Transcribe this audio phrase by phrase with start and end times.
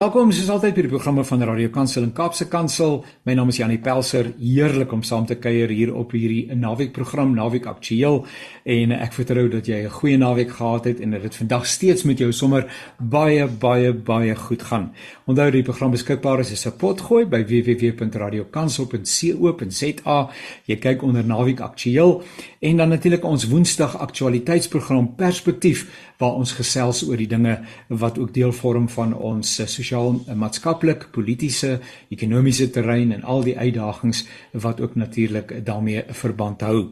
[0.00, 3.04] Welkom soos altyd by die programme van Radio Kansel en Kaapse Kansel.
[3.28, 4.32] My naam is Janie Pelser.
[4.38, 8.24] Heerlik om saam te kuier hier op hierdie naweek program Naweek Aktueel
[8.64, 12.04] en ek vertrou dat jy 'n goeie naweek gehad het en dat dit vandag steeds
[12.04, 14.94] met jou sommer baie baie baie goed gaan.
[15.26, 20.30] Onthou die program beskikbaar is op potgooi by www.radiokansel.co.za.
[20.64, 22.22] Jy kyk onder Naweek Aktueel
[22.60, 27.56] en dan natuurlik ons Woensdag aktualiteitsprogram Perspektief waar ons gesels oor die dinge
[27.88, 31.78] wat ook deel vorm van ons sosiaal maatskaplik, politieke,
[32.12, 36.90] ekonomiese terrein en al die uitdagings wat ook natuurlik daarmee verband hou.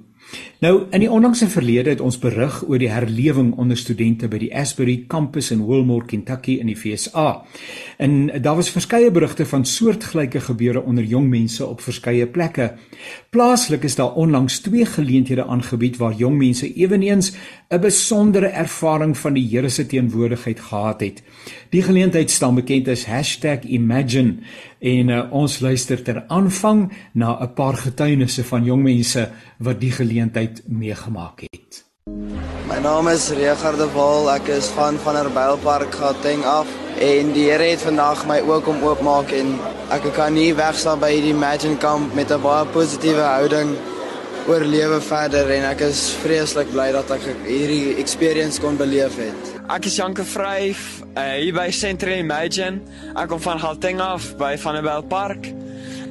[0.61, 4.51] Nou in die onlangse verlede het ons berig oor die herlewing onder studente by die
[4.55, 7.45] Asbury kampus in Wilmore, Kentucky in die VSA.
[7.97, 12.73] En daar was verskeie berigte van soortgelyke gebeure onder jong mense op verskeie plekke.
[13.29, 17.33] Plaaslik is daar onlangs twee geleenthede aangebied waar jong mense ewenigs
[17.69, 21.23] 'n besondere ervaring van die Here se teenwoordigheid gehad het.
[21.69, 23.05] Die geleentheid staan bekend as
[23.65, 24.35] #imagine
[24.79, 29.93] en uh, ons luister ter aanvang na 'n paar getuienisse van jong mense wat die
[29.93, 31.68] geleentheid meegemaak het.
[32.69, 36.69] My naam is Regard de Waal, ek is van van Herbeilpark Gauteng af
[37.05, 39.55] en die Here het vandag my ook om oopmaak en
[39.95, 43.77] ek kan nie wegstaan by hierdie Imagine kamp met 'n baie positiewe houding
[44.49, 49.53] oor lewe verder en ek is vreeslik bly dat ek hierdie experience kon beleef het.
[49.69, 52.81] Ek is Janke Vryf, uh, hier by Central Imagine.
[53.15, 55.53] Ek kom van Gauteng af by Vanderbijl Park.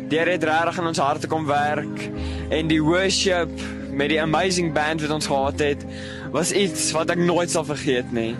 [0.10, 2.10] Deur het regtig in ons harte kom werk
[2.50, 3.50] en die worship
[3.98, 5.86] met die amazing band wat ons gehad het
[6.32, 8.36] was iets wat ek nooit sal vergeet nie.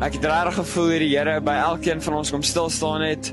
[0.00, 3.32] Ek het regtig gevoel hier die Here by elkeen van ons kom stil staan het,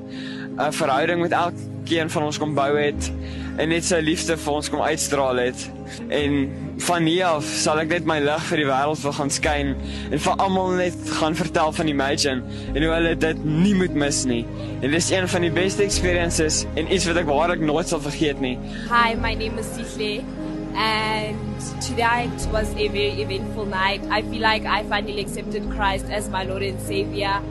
[0.57, 3.11] 'n verhouding met elkeen van ons kom bou het
[3.57, 5.69] en net sy liefde vir ons kom uitstraal het.
[6.09, 9.75] En van hier af sal ek net my lig vir die wêreld wil gaan skyn
[10.11, 12.41] en vir almal net gaan vertel van Imagine
[12.73, 14.45] en hoe hulle dit nie moet mis nie.
[14.81, 18.39] En dis een van die beste experiences en iets wat ek waarlik nooit sal vergeet
[18.39, 18.57] nie.
[18.89, 20.23] Hi, my name is Sihle
[20.75, 21.46] and
[21.81, 24.01] tonight was a very eventful night.
[24.09, 27.41] I feel like I finally accepted Christ as my Lord and Savior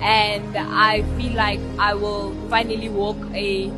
[0.00, 3.68] and I feel like I will finally walk a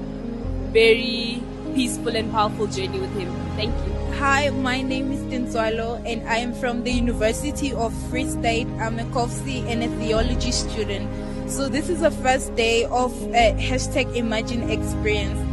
[0.72, 1.42] very
[1.74, 3.32] peaceful and powerful journey with him.
[3.56, 3.96] Thank you.
[4.18, 8.66] Hi, my name is Tinswalo and I am from the University of Free State.
[8.80, 11.08] I'm a COFC and a theology student.
[11.50, 15.45] So this is the first day of a hashtag Imagine experience.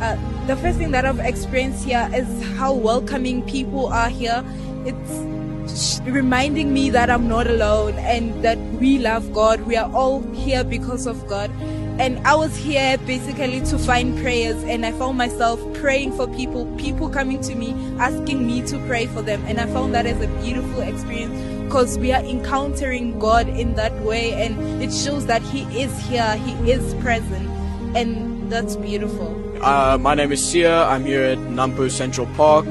[0.00, 2.26] Uh, the first thing that I've experienced here is
[2.56, 4.44] how welcoming people are here.
[4.84, 9.62] It's reminding me that I'm not alone and that we love God.
[9.62, 11.50] We are all here because of God.
[11.98, 16.66] And I was here basically to find prayers, and I found myself praying for people,
[16.76, 19.42] people coming to me, asking me to pray for them.
[19.46, 23.98] And I found that as a beautiful experience because we are encountering God in that
[24.02, 27.48] way, and it shows that He is here, He is present,
[27.96, 29.45] and that's beautiful.
[29.60, 32.66] Uh, my name is Sia, I'm here at Nampu Central Park.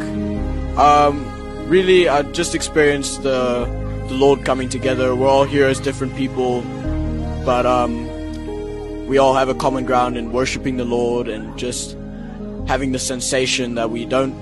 [0.78, 3.66] Um, really, I just experienced the,
[4.08, 5.16] the Lord coming together.
[5.16, 6.62] We're all here as different people,
[7.44, 8.06] but um,
[9.08, 11.98] we all have a common ground in worshiping the Lord and just
[12.68, 14.36] having the sensation that we don't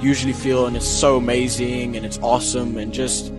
[0.00, 3.32] usually feel and it's so amazing and it's awesome and just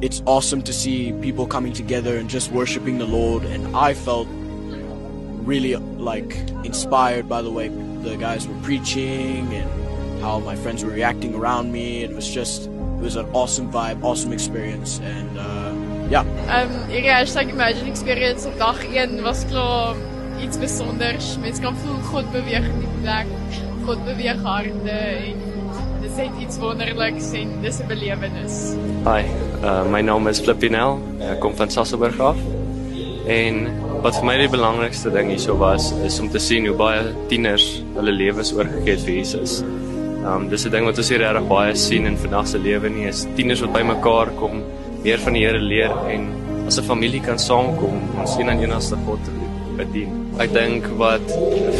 [0.00, 4.26] it's awesome to see people coming together and just worshiping the Lord and I felt
[5.44, 7.68] really like inspired by the way
[8.02, 9.68] the guys were preaching and
[10.20, 14.02] how my friends were reacting around me it was just it was an awesome vibe
[14.02, 15.72] awesome experience and uh,
[16.12, 16.24] Ja.
[16.48, 19.96] Ehm um, hierdie hashtag Imagine Experience op dag 1 was klaar
[20.44, 21.38] iets besonders.
[21.40, 23.30] Mens kan voel God beweeg in die plek.
[23.86, 25.40] God beweeg harte en
[26.02, 28.58] dit is iets wonderliks en dis 'n belewenis.
[29.08, 29.24] Hi,
[29.64, 31.00] uh, my naam is Flippinel.
[31.30, 32.36] Ek kom van Sasolburg af.
[33.26, 37.02] En wat vir my die belangrikste ding hierso was is om te sien hoe baie
[37.30, 39.60] tieners hulle lewens oorgegee het vir Jesus.
[40.26, 43.06] Um dis 'n ding wat ons hier regtig baie sien in vandag se lewe nie
[43.06, 44.58] is tieners wat bymekaar kom
[45.04, 46.26] meer van die Here leer en
[46.66, 49.30] as 'n familie kan saamkom om een aan enigste God te
[49.76, 50.10] bedien.
[50.38, 51.26] Ek dink wat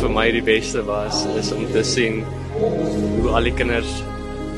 [0.01, 2.25] vir my die beste was is om te sien
[3.21, 4.03] hoe al die kinders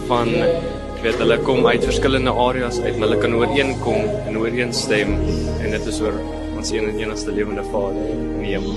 [0.06, 5.16] van ek weet hulle kom uit verskillende areas uit, maar hulle kan ooreenkom en ooreenstem
[5.62, 8.76] en dit is oor ons een en enigste lewende Vader in die hemel.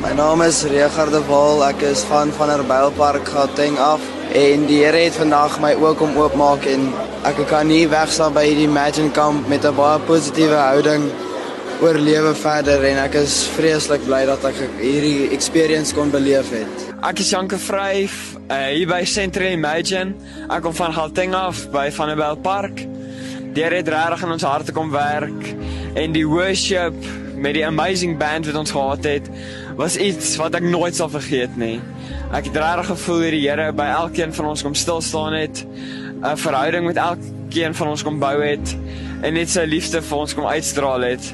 [0.00, 1.60] My naam is Regard de Waal.
[1.66, 4.00] Ek is van van Herbeilpark Gauteng af
[4.32, 6.88] en die Here het vandag my ook om oopmaak en
[7.28, 11.04] ek kan nie wegstaan by hierdie Imagine kamp met 'n baie positiewe houding
[11.82, 16.82] oorlewe verder en ek is vreeslik bly dat ek hierdie experience kon beleef het.
[17.02, 20.14] Ek is Janke Vryf, uh, hier by Central Imagine.
[20.46, 22.84] Ek kom van Gauteng af by Vanderbijl Park.
[23.56, 25.48] Deur het regtig in ons harte kom werk
[25.98, 26.94] en die worship
[27.34, 29.26] met die amazing band wat ons gehad het
[29.76, 31.80] was iets wat ek nooit sal vergeet nie.
[32.30, 35.66] Ek het regtig gevoel hier die Here by elkeen van ons kom stil staan het,
[36.22, 38.76] 'n verhouding met elkeen van ons kom bou het
[39.22, 41.28] en net sy liefde vir ons kom uitstraal het.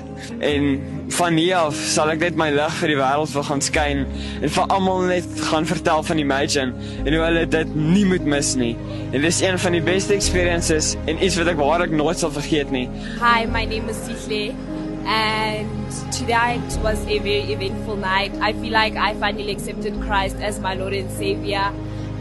[0.45, 0.69] En
[1.17, 4.05] van hier af sal ek net my lig vir die wêreld wil gaan skyn
[4.43, 8.53] en vir almal net gaan vertel van Imagine en hoe hulle dit nie moet mis
[8.61, 8.75] nie.
[9.13, 12.73] En dis een van die beste experiences en iets wat ek waarlik nooit sal vergeet
[12.75, 12.87] nie.
[13.23, 14.53] Hi, my name is Sihle
[15.09, 18.35] and tonight was a very eventful night.
[18.45, 21.73] I feel like I finally accepted Christ as my Lord and Savior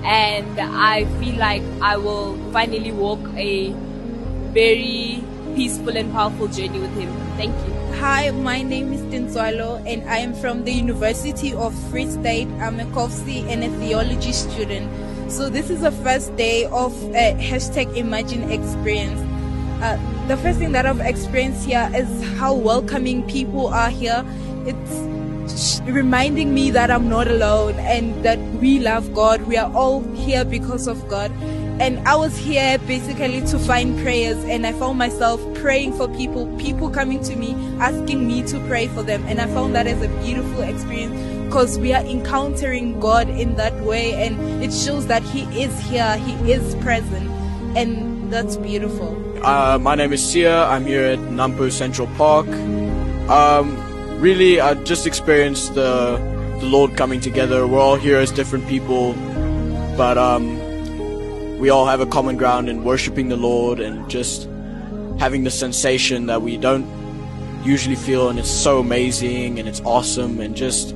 [0.07, 3.73] and I feel like I will finally walk a
[4.55, 5.19] very
[5.57, 7.11] peaceful and powerful journey with him.
[7.35, 7.73] Thank you.
[7.99, 12.47] Hi, my name is Tinzwalo and I am from the University of Free State.
[12.61, 14.87] I'm a COFSI and a theology student.
[15.31, 19.19] So this is the first day of a hashtag Imagine experience.
[19.81, 22.07] Uh, the first thing that I've experienced here is
[22.37, 24.23] how welcoming people are here.
[24.67, 29.41] It's reminding me that I'm not alone and that we love God.
[29.47, 31.31] We are all here because of God.
[31.79, 36.47] And I was here basically to find prayers, and I found myself praying for people,
[36.57, 39.23] people coming to me, asking me to pray for them.
[39.27, 41.15] And I found that as a beautiful experience
[41.45, 46.17] because we are encountering God in that way, and it shows that He is here,
[46.17, 47.29] He is present,
[47.77, 49.15] and that's beautiful.
[49.45, 50.65] Uh, my name is Sia.
[50.65, 52.47] I'm here at Nampo Central Park.
[53.29, 53.77] Um,
[54.19, 56.17] really, I just experienced the
[56.59, 57.67] the Lord coming together.
[57.67, 59.13] We're all here as different people,
[59.95, 60.56] but um,
[61.57, 64.47] we all have a common ground in worshiping the Lord and just
[65.17, 66.85] having the sensation that we don't
[67.63, 70.93] usually feel, and it's so amazing and it's awesome and just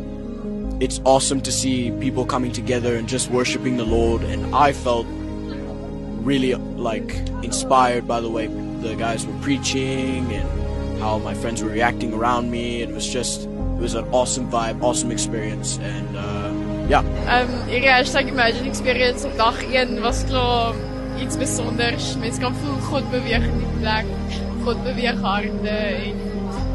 [0.80, 4.22] it's awesome to see people coming together and just worshiping the Lord.
[4.22, 11.18] And I felt really like inspired by the way the guys were preaching and how
[11.18, 12.84] my friends were reacting around me.
[12.84, 16.16] It was just it was an awesome vibe, awesome experience, and.
[16.16, 16.51] Uh,
[16.88, 17.04] ja.
[17.28, 20.74] Ehm um, hierdie hashtag Imagine Experience op dag 1 was klaar
[21.22, 22.16] iets besonders.
[22.20, 24.10] Mense kan voel God beweeg in die plek.
[24.66, 26.18] God beweeg harte en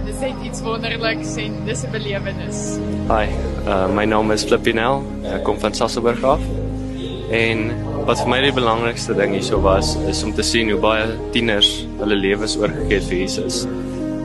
[0.06, 2.78] dis net iets wonderliks en dis 'n belewenis.
[3.10, 3.26] Hi,
[3.66, 5.02] uh, my naam is Flippinel.
[5.24, 6.40] Ek kom van Sasolburg af.
[7.30, 7.70] En
[8.06, 11.86] wat vir my die belangrikste ding hierso was is om te sien hoe baie tieners
[11.98, 13.64] hulle lewens oorgegee het vir Jesus.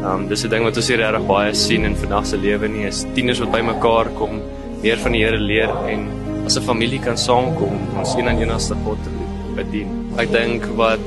[0.05, 2.85] Um dis 'n ding wat ons hier regtig baie sien in vandag se lewe nie
[2.85, 4.41] is tieners wat bymekaar kom
[4.81, 6.07] meer van die Here leer en
[6.45, 9.09] as 'n familie kan saamkom ons een aan enigste God te
[9.55, 9.89] bedien.
[10.17, 11.05] Ek dink wat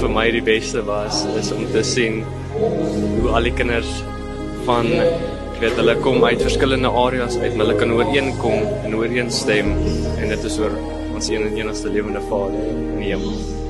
[0.00, 2.24] vir my die beste was is om te sien
[3.20, 4.02] hoe al die kinders
[4.66, 4.86] van
[5.62, 9.76] weet hulle kom uit verskillende areas uit, hulle kan ooreenkom en ooreenstem
[10.18, 10.74] en dit is oor
[11.14, 13.61] ons een en enigste lewende Vader in die hemel.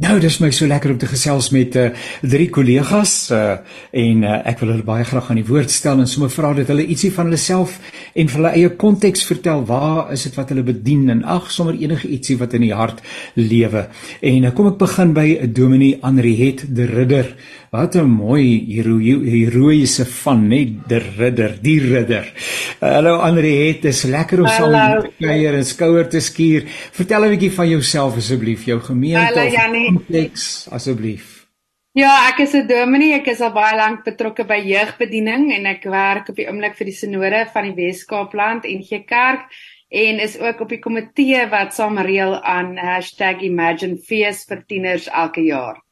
[0.00, 1.90] Nou, dis my so lekker om te gesels met uh,
[2.24, 3.58] drie kollegas uh,
[3.92, 6.72] en uh, ek wil hulle baie graag aan die woord stel en sommer vra dat
[6.72, 7.74] hulle ietsie van hulle self
[8.16, 9.60] en van hulle eie konteks vertel.
[9.68, 13.04] Waar is dit wat hulle bedien en ag, sommer enige ietsie wat in die hart
[13.36, 13.90] lewe.
[14.24, 17.34] En uh, kom ek begin by Dominee Anriet de Ridder.
[17.70, 22.26] Wat 'n mooi heroïese van net die ridder, die ridder.
[22.80, 26.64] Hallo Anriet, dit is lekker om saam met jou kuier en skouer te skuur.
[26.90, 31.40] Vertel 'n bietjie van jouself asseblief, jou gemeente of konteks asseblief.
[31.92, 33.14] Ja, ek is 'n dominee.
[33.14, 36.86] Ek is al baie lank betrokke by jeugbediening en ek werk op die oomblik vir
[36.86, 39.50] die sinode van die Wes-Kaapland en gee kerk
[39.90, 45.82] en is ook op die komitee wat saam reël aan #ImagineFees vir tieners elke jaar.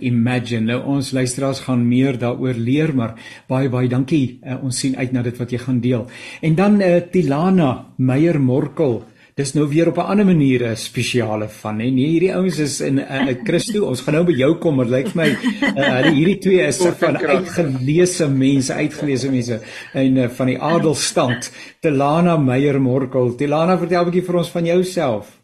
[0.00, 0.60] #imagine.
[0.60, 3.14] Nou ons luisteraars gaan meer daaroor leer, maar
[3.48, 4.38] baie baie dankie.
[4.46, 6.06] Uh, ons sien uit na dit wat jy gaan deel.
[6.40, 9.02] En dan uh, Tilana Meyer Morkel.
[9.32, 11.88] Dis nou weer op 'n ander manier 'n spesiale van, hè.
[11.90, 13.86] Nee, hierdie ouens is in 'n uh, Christo.
[13.86, 16.76] Ons gaan nou by jou kom, maar lyk vir my uh, uh, hierdie twee is
[16.76, 19.60] van uitgeleese mense, uitgeleese mense
[19.92, 21.50] en uh, van die adelstand.
[21.80, 23.34] Tilana Meyer Morkel.
[23.34, 25.41] Tilana, vertel 'n bietjie vir ons van jouself.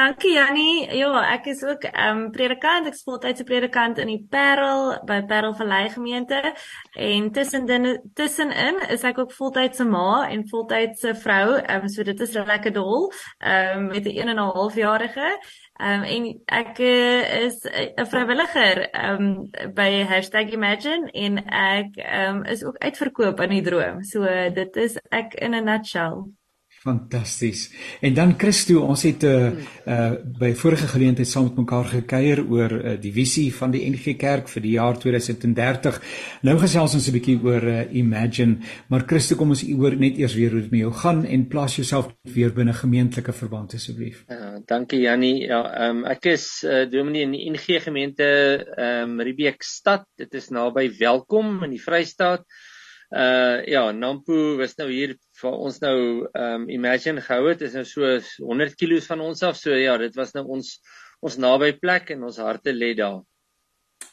[0.00, 0.88] Dankie Jannie.
[0.96, 2.86] Ja, ek is ook 'n um, predikant.
[2.86, 6.54] Ek is voltydse predikant in die Parel by Parel Vallei gemeente
[6.96, 11.58] en tussenin tussenin is ek ook voltydse ma en voltydse vrou.
[11.58, 13.12] Ehm um, so dit is lekker dol.
[13.38, 15.28] Ehm um, met 'n 1 en 'n half jarige.
[15.76, 17.66] Ehm um, en ek uh, is
[17.96, 19.90] 'n vrywilliger ehm um, by
[20.52, 24.02] #imagine en ek ehm um, is ook uitverkoop aan die droom.
[24.02, 26.39] So dit is ek in 'n nutshell.
[26.80, 27.66] Fantasties.
[28.00, 29.50] En dan Christo, ons het uh,
[29.84, 34.14] uh by vorige geleentheid saam met mekaar gekuier oor uh, die visie van die NG
[34.16, 35.98] Kerk vir die jaar 2030.
[36.48, 40.38] Nou gesels ons 'n bietjie oor uh, Imagine, maar Christo, kom ons oor net eers
[40.40, 44.24] weer hoe dit met jou gaan en plaas jouself weer binne gemeentelike verband asseblief.
[44.28, 45.36] Ja, dankie Jannie.
[45.52, 50.08] Ja, ehm um, ek is uh, dominee in die NG gemeente ehm um, Riebeek stad.
[50.16, 52.69] Dit is naby Welkom in die Vrystaat uh
[53.10, 55.96] ja, Nampo was nou hier vir ons nou
[56.38, 58.10] um Imagine gehou het is nou so
[58.46, 59.58] 100 km van ons af.
[59.58, 60.76] So ja, dit was nou ons
[61.20, 63.20] ons naby plek en ons harte lê daar.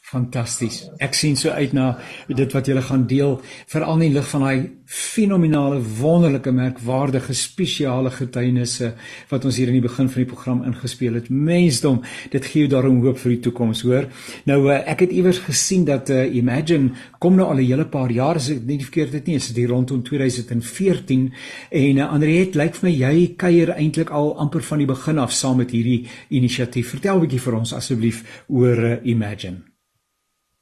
[0.08, 0.86] Fantasties.
[1.04, 1.98] Ek sien so uit na
[2.32, 3.34] dit wat julle gaan deel,
[3.68, 8.94] veral in lig van daai fenominale, wonderlike, merkwaardige, spesiale getuienisse
[9.28, 11.28] wat ons hier in die begin van die program ingespeel het.
[11.28, 12.00] Mensdom,
[12.32, 14.08] dit gee jou daarom hoop vir die toekoms, hoor.
[14.48, 18.08] Nou eh, ek het iewers gesien dat uh, Imagine kom nou al 'n hele paar
[18.08, 21.32] jaar, as ek nie verkeerd het nie, is dit rondom 2014
[21.70, 25.32] en uh, Andriet, lyk vir my jy kuier eintlik al amper van die begin af
[25.32, 26.96] saam met hierdie inisiatief.
[26.96, 29.68] Vertel 'n bietjie vir ons asseblief oor uh, Imagine.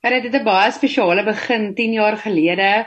[0.07, 2.87] Maar dit het 'n baie spesiale begin 10 jaar gelede.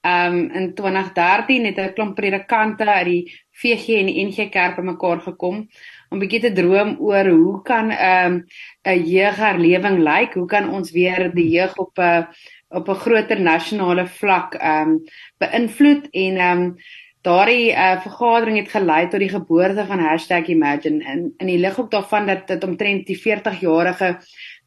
[0.00, 5.20] Um in 2013 het 'n klomp predikante uit die VG en die NG Kerk bymekaar
[5.20, 5.68] gekom
[6.08, 8.44] om bietjie te droom oor hoe kan um
[8.82, 10.34] 'n jeugherlewing lyk?
[10.34, 12.26] Hoe kan ons weer die jeug op 'n
[12.68, 15.02] op 'n groter nasionale vlak um
[15.38, 16.76] beïnvloed en um
[17.20, 20.00] daardie uh, vergadering het gelei tot die geboorte van
[20.46, 24.18] #imagine in in die lig ook daarvan dat dit omtrent die 40-jarige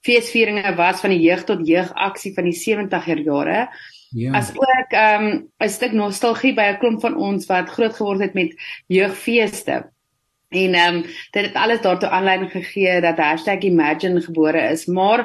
[0.03, 3.67] feesvieringe was van die jeug tot jeug aksie van die 70er jare.
[4.13, 4.36] Ja.
[4.38, 8.19] As ook ehm um, 'n stuk nostalgie by 'n klomp van ons wat groot geword
[8.19, 8.55] het met
[8.88, 9.89] jeugfeeste.
[10.50, 13.17] En ehm um, dit het alles daartoe aanleiding gegee dat
[13.63, 15.19] #imagine gebore is, maar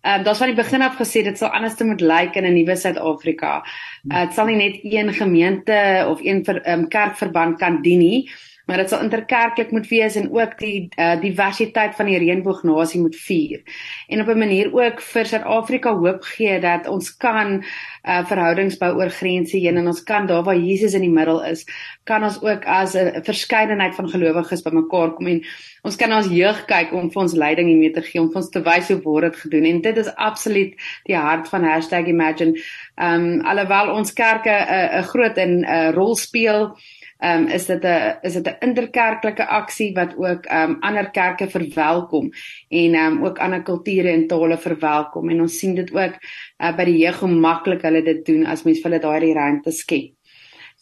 [0.00, 2.44] ehm um, daar's van die begin af gesê dit sal anders te moet lyk in
[2.44, 3.64] 'n nuwe Suid-Afrika.
[4.12, 8.30] Uh, dit sal nie net een gemeente of een ver, um, kerkverband kan dien nie
[8.64, 13.16] maar dit sal interkerklik moet wees en ook die uh, diversiteit van die reënboognasie moet
[13.16, 13.62] vier.
[14.08, 17.64] En op 'n manier ook vir Suid-Afrika hoop gee dat ons kan
[18.04, 21.44] uh, verhoudings bou oor grense heen en ons kan daar waar Jesus in die middel
[21.44, 21.66] is,
[22.04, 25.44] kan ons ook as 'n verskeidenheid van gelowiges bymekaar kom en
[25.82, 28.50] ons kan ons jeug kyk om vir ons leiding hiermee te gee om vir ons
[28.50, 32.58] te wys hoe word dit gedoen en dit is absoluut die hart van #imagine.
[32.96, 36.76] Ehm um, alhoewel ons kerke 'n uh, groot en 'n uh, rol speel
[37.24, 41.48] um, is dit 'n is dit 'n interkerklike aksie wat ook ehm um, ander kerke
[41.50, 42.30] verwelkom
[42.68, 46.14] en ehm um, ook ander kulture en tale verwelkom en ons sien dit ook
[46.58, 49.72] uh, by die jeug hoe maklik hulle dit doen as mens vir hulle daai ruimte
[49.72, 50.12] skep.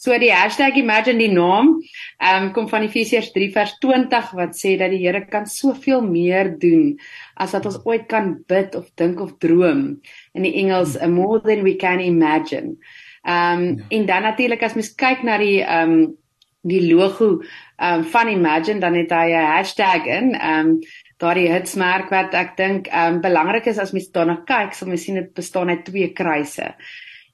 [0.03, 0.33] So die
[0.75, 1.79] #imagine die naam
[2.19, 6.03] ehm um, kom van Efesiërs 3 vers 20 wat sê dat die Here kan soveel
[6.03, 6.99] meer doen
[7.37, 10.01] as wat ons ooit kan bid of dink of droom.
[10.35, 12.77] In die Engels more than we can imagine.
[13.23, 13.85] Ehm um, ja.
[13.89, 16.17] en dan natuurlik as mens kyk na die ehm um,
[16.62, 17.42] die logo
[17.83, 20.81] um van Imagine dan het hy 'n hashtag in um
[21.19, 25.14] daardie hitsmerk wat ek dink um belangrik is as mens daarna kyk, sal mens sien
[25.14, 26.75] dit bestaan uit twee kruise.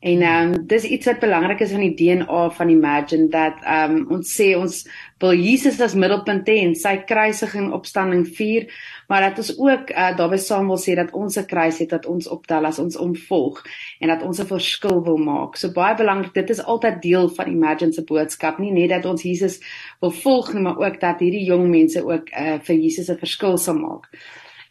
[0.00, 3.97] En ehm um, dis iets wat belangrik is van die DNA van Imagine dat ehm
[3.97, 4.85] um, ons sê ons
[5.18, 8.68] wil Jesus as middelpunt hê en sy kruisiging opstanding vier,
[9.09, 12.07] maar dat ons ook uh, daarbey saam wil sê dat ons se kruis het dat
[12.07, 13.62] ons optel as ons omvolg
[14.00, 15.57] en dat ons 'n verskil wil maak.
[15.57, 19.23] So baie belangrik, dit is altyd deel van Imagine se boodskap, nie net dat ons
[19.23, 19.61] Jesus
[20.00, 23.57] wil volg nie, maar ook dat hierdie jong mense ook uh, vir Jesus 'n verskil
[23.57, 24.09] sal maak.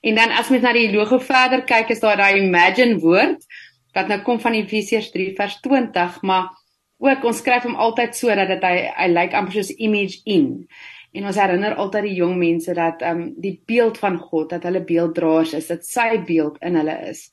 [0.01, 3.45] En dan as mens na die logo verder kyk, is daar daai Imagine woord
[3.93, 6.53] wat nou kom van Efesiërs 3 vers 20, maar
[6.97, 10.67] ook ons skryf hom altyd so dat dit hy hy lyk amper soos image in.
[11.17, 14.67] En ons herinner altyd die jong mense dat ehm um, die beeld van God, dat
[14.67, 17.23] hulle beelddraers is, dat sy beeld in hulle is.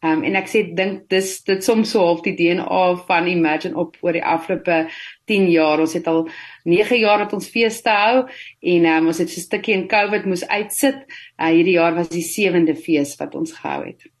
[0.00, 3.76] Ehm um, en ek sê dink dis dit soms so half die DNA van Imagine
[3.84, 4.78] op oor die afgelope
[5.28, 5.84] 10 jaar.
[5.84, 6.24] Ons het al
[6.64, 8.24] 9 jaar wat ons feeste hou
[8.74, 11.04] en um, ons het so 'n stukkie in COVID moes uitsit.
[11.36, 14.13] Uh, hierdie jaar was die 7de fees wat ons gehou het.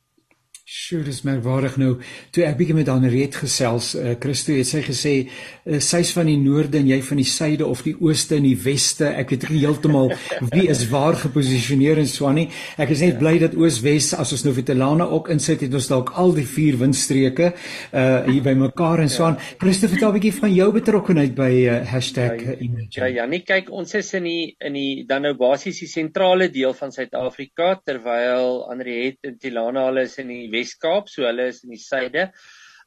[0.64, 1.90] Sjoe, dis merkwaardig nou.
[2.32, 6.38] Toe ek bietjie met Anriet gesels, uh, Christo het sy gesê uh, sy's van die
[6.40, 9.10] noorde en jy van die suide of die ooste en die weste.
[9.12, 10.08] Ek weet nie heeltemal
[10.54, 12.46] wie is waar geposisioneer in Swanie.
[12.80, 15.90] Ek is net bly dat Oos-Wes as ons nou vir Telana ook insit het ons
[15.90, 17.50] dalk al die vier windstreke
[17.92, 19.36] uh hier by mekaar in Swan.
[19.36, 19.58] Ja.
[19.60, 23.02] Christo, vertel 'n bietjie van jou betrokkeheid by uh, #image.
[23.02, 26.48] Ja, ja, nee, kyk, ons is in die in die dan nou basies die sentrale
[26.48, 31.64] deel van Suid-Afrika terwyl Anriet en Telana hulle is in die Wes-Kaap, so hulle is
[31.66, 32.30] in die suide.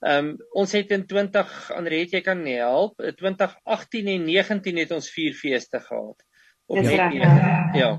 [0.06, 5.10] Ehm um, ons het in 20 Andriet jy kan help, 2018 en 19 het ons
[5.16, 6.22] vier feeste gehad.
[6.68, 7.08] Op ja.
[7.74, 7.90] ja.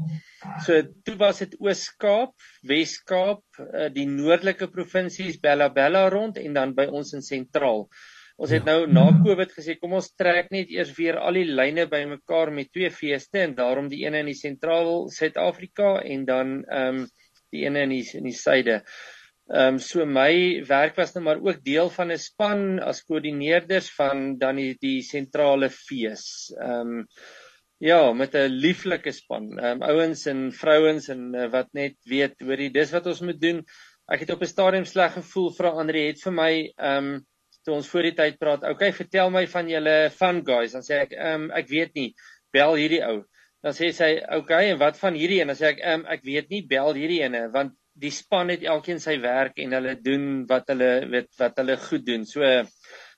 [0.62, 2.34] So toe was dit Oos-Kaap,
[2.68, 7.86] Wes-Kaap, uh, die noordelike provinsies Bella Bella rond en dan by ons in sentraal.
[8.38, 8.76] Ons het ja.
[8.76, 12.70] nou na Covid gesê kom ons trek net eers weer al die lyne bymekaar met
[12.70, 17.06] twee feeste en daarom die ene in die sentraal Suid-Afrika en dan ehm um,
[17.48, 18.82] die ene in die in die suide.
[19.48, 23.88] Ehm um, so my werk was nou maar ook deel van 'n span as koördineerders
[23.96, 26.52] van dan die die sentrale fees.
[26.60, 27.06] Ehm um,
[27.80, 29.58] ja, met 'n lieflike span.
[29.58, 33.24] Ehm um, ouens en vrouens en uh, wat net weet oor die dis wat ons
[33.24, 33.64] moet doen.
[34.12, 37.26] Ek het op 'n stadium sleg gevoel vir Andre het vir my ehm um,
[37.64, 38.62] toe ons voor die tyd praat.
[38.64, 40.76] Okay, vertel my van julle fun guys.
[40.76, 42.14] Dan sê ek ehm um, ek weet nie.
[42.52, 43.24] Bel hierdie ou.
[43.64, 46.22] Dan sê sy, "Okay, en wat van hierdie een?" Dan sê ek, "Ehm um, ek
[46.22, 50.24] weet nie, bel hierdie ene want die span het elkeen sy werk en hulle doen
[50.50, 52.26] wat hulle weet wat hulle goed doen.
[52.26, 52.46] So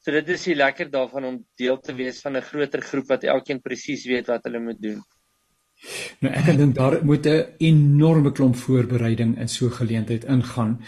[0.00, 3.25] so dit is die lekker daarvan om deel te wees van 'n groter groep wat
[3.25, 5.02] elkeen presies weet wat hulle moet doen.
[6.20, 10.78] Nou ek dink daar moet 'n enorme klomp voorbereiding in so 'n geleentheid ingaan.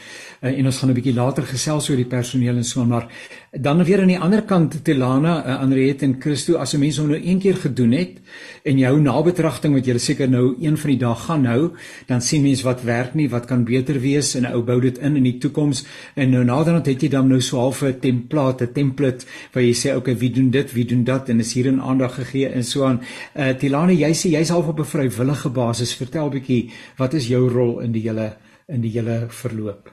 [0.42, 3.08] Uh, en ons gaan 'n bietjie later gesels oor die personeel en so maar
[3.50, 7.08] dan weer aan die ander kant Telana, uh, Andriet en Christo as 'n mens hom
[7.08, 8.20] nou een keer gedoen het
[8.64, 11.70] en jou nabetragting wat jy seker nou een van die dae gaan hou,
[12.06, 15.16] dan sien mens wat werk nie, wat kan beter wees en ou bou dit in
[15.16, 15.84] in die toekoms
[16.14, 19.72] en nou naderhand het jy dan nou so half 'n template, 'n template waar jy
[19.74, 22.64] sê okay, wie doen dit, wie doen dat en is hier 'n aandag gegee en
[22.64, 23.00] so aan.
[23.36, 25.96] Uh, Telana, jy sê jy's half op 'n vrywillige basis.
[25.96, 28.36] Vertel bietjie, wat is jou rol in die hele
[28.68, 29.90] in die hele verloop?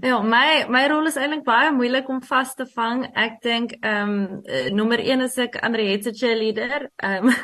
[0.00, 3.06] Ja, my my rol is eintlik baie moeilik om vas te vang.
[3.14, 6.90] Ek dink ehm um, nommer 1 is ek Andre se cheerleader.
[6.96, 7.34] Ehm um,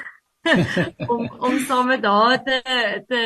[1.12, 2.62] om om saam daar te
[3.08, 3.22] te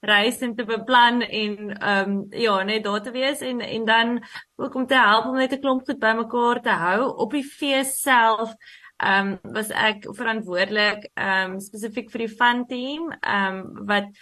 [0.00, 4.22] reis en te beplan en ehm um, ja, net daar te wees en en dan
[4.56, 8.00] ook om te help om net 'n klomp goed bymekaar te hou op die fees
[8.00, 8.54] self
[9.00, 14.12] ehm um, was ek verantwoordelik ehm um, spesifiek vir die fun team ehm um, wat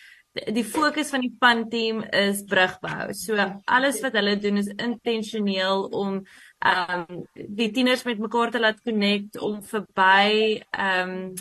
[0.55, 3.13] die fokus van die fun team is brugbou.
[3.17, 6.21] So alles wat hulle doen is intentioneel om
[6.59, 11.35] ehm um, die tieners met mekaar te laat connect om verby ehm um,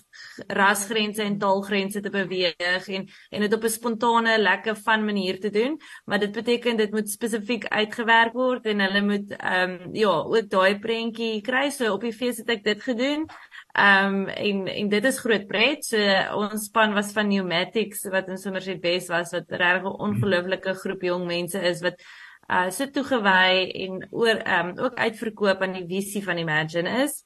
[0.47, 5.49] rasgrense en taalgrense te beweeg en en dit op 'n spontane, lekker van manier te
[5.49, 10.09] doen, maar dit beteken dit moet spesifiek uitgewerk word en hulle moet ehm um, ja,
[10.09, 11.69] ook daai prentjie kry.
[11.69, 13.25] So op die fees het ek dit gedoen.
[13.73, 15.85] Ehm um, en en dit is groot pret.
[15.85, 15.97] So
[16.37, 21.01] ons span was van Pneumatics wat in Somerset West was wat regtig 'n ongelooflike groep
[21.01, 22.01] jong mense is wat
[22.47, 27.23] uh sit toegewy en oor ehm um, ook uitverkoop aan die visie van Imagine is.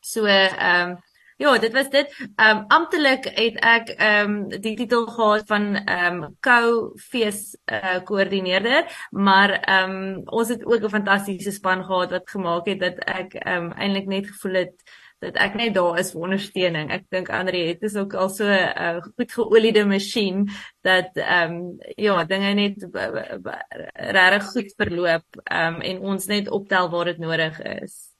[0.00, 0.96] So ehm um,
[1.36, 2.12] ja, dit was dit.
[2.36, 7.98] Ehm um, amptelik het ek ehm um, die titel gehad van ehm um, co-fees uh
[8.04, 12.98] koördineerder, maar ehm um, ons het ook 'n fantastiese span gehad wat gemaak het dat
[13.04, 14.74] ek ehm um, eintlik net gevoel het
[15.24, 16.90] dat ek net daar is vir ondersteuning.
[16.92, 20.48] Ek dink Andre het is ook al so 'n uh, goed geoliede masjien
[20.82, 22.86] dat ehm um, ja, dinge net
[23.94, 28.12] regtig goed verloop ehm um, en ons net optel waar dit nodig is.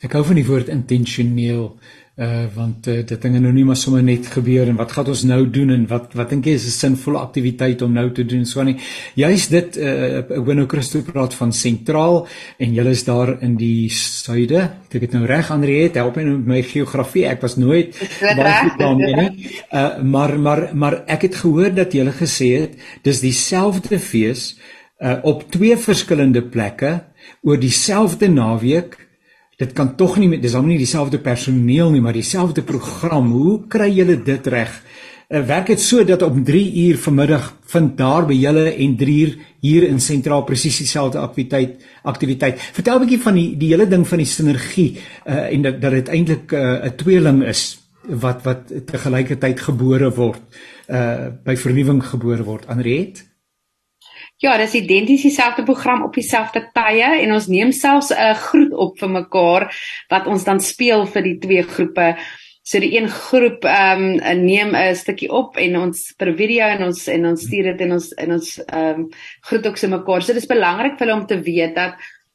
[0.00, 1.78] Ek hou van die woord intentioneel
[2.14, 5.24] uh want uh, dit dinge nou nie maar sommer net gebeur en wat gaan ons
[5.26, 8.44] nou doen en wat wat dink jy is 'n sinvolle aktiwiteit om nou te doen
[8.46, 8.76] so nie
[9.16, 13.56] juist dit uh ek wil nou Christo praat van sentraal en julle is daar in
[13.56, 14.70] die suide.
[14.94, 17.26] Ek het nou reg Andre het help my nou met my geografie.
[17.26, 19.50] Ek was nooit baie goed daarmee nie.
[19.72, 24.54] Uh maar maar maar ek het gehoor dat julle gesê het dis dieselfde fees
[25.02, 27.00] uh op twee verskillende plekke
[27.42, 29.03] oor dieselfde naweek
[29.56, 33.30] dit kan tog nie dis hom nie dieselfde personeel nie, maar dieselfde program.
[33.32, 34.82] Hoe kry julle dit reg?
[35.28, 39.20] Uh, werk dit so dat op 3 uur vanmiddag vind daar by julle en 3
[39.26, 42.60] uur hier in sentraal presies dieselfde aktiwiteit aktiwiteit.
[42.76, 44.90] Vertel 'n bietjie van die die hele ding van die sinergie
[45.26, 49.60] uh, en dat dat dit eintlik eh, 'n uh, tweeling is wat wat te gelykertyd
[49.60, 50.42] gebore word
[50.88, 52.66] uh by vernuwing gebore word.
[52.66, 53.24] Anriet?
[54.44, 58.98] Ja, dis identies dieselfde program op dieselfde tye en ons neem selfs 'n groet op
[59.00, 59.62] vir mekaar
[60.12, 62.16] wat ons dan speel vir die twee groepe.
[62.62, 66.84] So die een groep ehm um, neem 'n stukkie op en ons per video en
[66.84, 69.08] ons en ons stuur dit in ons in ons ehm um,
[69.40, 70.22] groet ook se mekaar.
[70.22, 71.94] So dit is belangrik vir hulle om te weet dat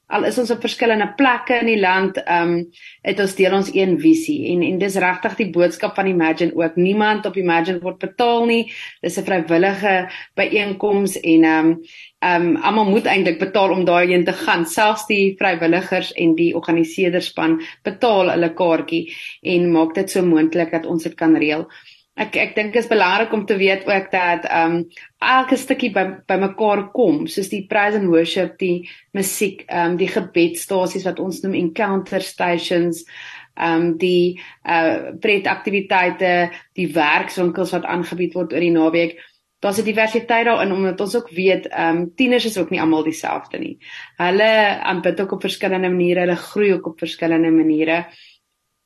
[0.09, 2.61] al is ons op verskillende plekke in die land, ehm um,
[3.05, 6.75] het ons deel ons een visie en en dis regtig die boodskap van Imagine ook.
[6.75, 8.71] Niemand op Imagine word betaal nie.
[9.01, 11.77] Dis 'n vrywillige byeenkoms en ehm um,
[12.19, 14.65] ehm um, almal moet eintlik betaal om daarheen te gaan.
[14.65, 20.85] Selfs die vrywilligers en die organiseerderspan betaal hulle kaartjie en maak dit so moontlik dat
[20.85, 21.67] ons dit kan reël.
[22.19, 24.81] Ek ek dink dit is belangrik om te weet ook dat ehm um,
[25.23, 30.09] elke stukkie by bymekaar kom, soos die praise and worship, die musiek, ehm um, die
[30.11, 33.05] gebedstasies wat ons noem encounter stations,
[33.55, 36.33] ehm um, die uh pretaktiwiteite,
[36.75, 39.15] die werkswinkels wat aangebied word oor die naweek.
[39.63, 43.03] Daar's 'n diversiteit daarin omdat ons ook weet ehm um, tieners is ook nie almal
[43.03, 43.77] dieselfde nie.
[44.17, 44.51] Hulle
[44.83, 48.05] aanbid ook op verskillende maniere, hulle groei ook op verskillende maniere.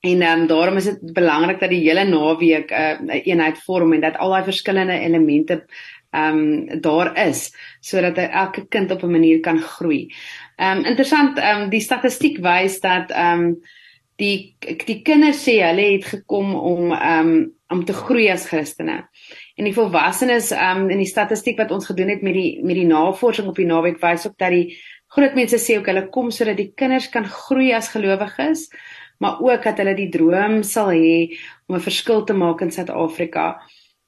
[0.04, 3.94] En ehm um, daarom is dit belangrik dat die hele naweek 'n uh, eenheid vorm
[3.94, 5.66] en dat al daai verskillende elemente
[6.12, 10.12] ehm um, daar is sodat elke kind op 'n manier kan groei.
[10.56, 13.62] Ehm um, interessant ehm um, die statistiek wys dat ehm um,
[14.16, 19.08] die die kinders sê hulle het gekom om ehm um, om te groei as Christene.
[19.56, 22.76] En die volwassenes ehm um, in die statistiek wat ons gedoen het met die met
[22.76, 26.32] die navorsing op die naweek wys ook dat die groot mense sê ook hulle kom
[26.32, 28.68] sodat die kinders kan groei as gelowiges
[29.23, 33.47] maar ook dat hulle die droom sal hê om 'n verskil te maak in Suid-Afrika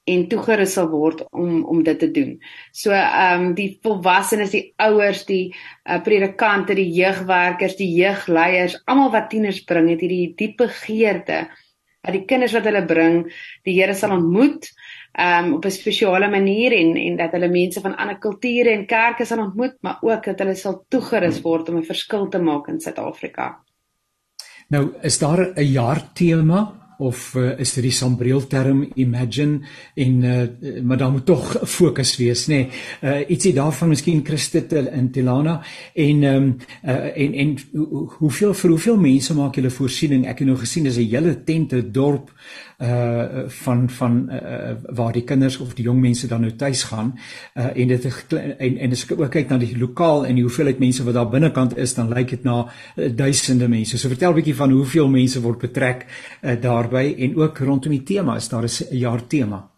[0.06, 2.36] en toegerus sal word om om dit te doen.
[2.72, 9.10] So ehm um, die volwassenes, die ouers, die uh, predikante, die jeugwerkers, die jeugleiers, almal
[9.10, 11.46] wat tieners bring, het hierdie diepe begeerte
[12.06, 13.24] dat die kinders wat hulle bring,
[13.66, 14.68] die Here sal ontmoet
[15.18, 19.24] um, op 'n spesiale manier en en dat hulle mense van ander kulture en kerke
[19.24, 22.80] sal ontmoet, maar ook dat hulle sal toegerus word om 'n verskil te maak in
[22.80, 23.65] Suid-Afrika.
[24.68, 29.60] Nou, is daar 'n jaar tema of uh, is dit die sambreel term imagine
[29.94, 32.54] en uh, maar dan moet tog fokus wees nê.
[32.54, 32.68] Nee.
[33.02, 35.58] Uh, ietsie daarvan miskien Christet in Tilana
[35.94, 37.56] en um, uh, en en
[38.18, 40.26] hoeveel vir hoeveel mense maak julle voorsiening?
[40.26, 42.32] Ek het nou gesien dis 'n hele tente dorp
[42.78, 47.14] uh van van uh waar die kinders of die jong mense dan nou tuis gaan
[47.54, 50.78] uh en dit en en as ek ook kyk na die lokaal en die hoeveelheid
[50.78, 53.98] mense wat daar binnekant is dan lyk dit na uh, duisende mense.
[53.98, 56.06] So vertel 'n bietjie van hoeveel mense word betrek
[56.42, 59.70] uh daarbey en ook rondom die tema is daar 'n jaar tema.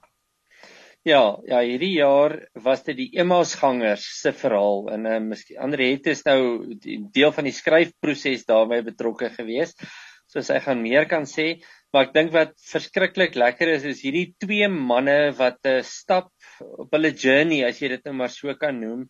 [1.08, 6.06] Ja, ja, hierdie jaar was dit die Emmausgangers se verhaal en uh, miskien ander het
[6.06, 6.74] is nou
[7.14, 9.72] deel van die skryfproses daarmee betrokke gewees.
[10.28, 11.62] So as hy gaan meer kan sê,
[11.94, 16.28] Maar ek dink wat verskriklik lekker is is hierdie twee manne wat 'n uh, stap
[16.84, 19.06] op hulle journey as jy dit nou maar so kan noem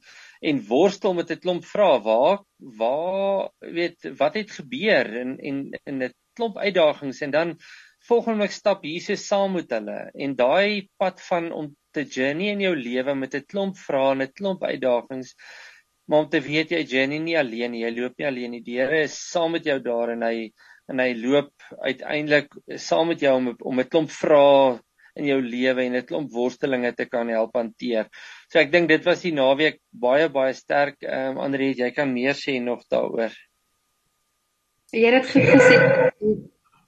[0.51, 1.99] en worstel met 'n klomp vrae.
[2.07, 2.39] Waar
[2.83, 5.59] waar weet wat het gebeur en en
[5.91, 7.57] in 'n klomp uitdagings en dan
[8.09, 12.61] volgende week stap Jesus saam met hulle en daai pad van om te journey in
[12.61, 15.35] jou lewe met 'n klomp vrae en 'n klomp uitdagings
[16.09, 17.75] maar om te weet jy journey nie alleen.
[17.75, 18.63] Jy loop nie alleen.
[18.65, 20.53] Die Here is saam met jou daar en hy
[20.89, 21.53] en hy loop
[21.85, 24.79] uiteindelik saam met jou om om 'n klomp vrae
[25.19, 28.09] in jou lewe en 'n klomp worstelinge te kan help hanteer.
[28.49, 31.03] So ek dink dit was die naweek baie baie sterk.
[31.03, 33.35] Ehm um, Andre, jy kan meer sê nog daaroor.
[34.93, 35.77] Jy het dit gesê.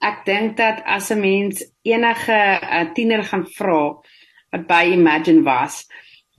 [0.01, 4.01] Ek dink dat as 'n mens enige uh, tiener gaan vra
[4.51, 5.85] wat by Imagine was,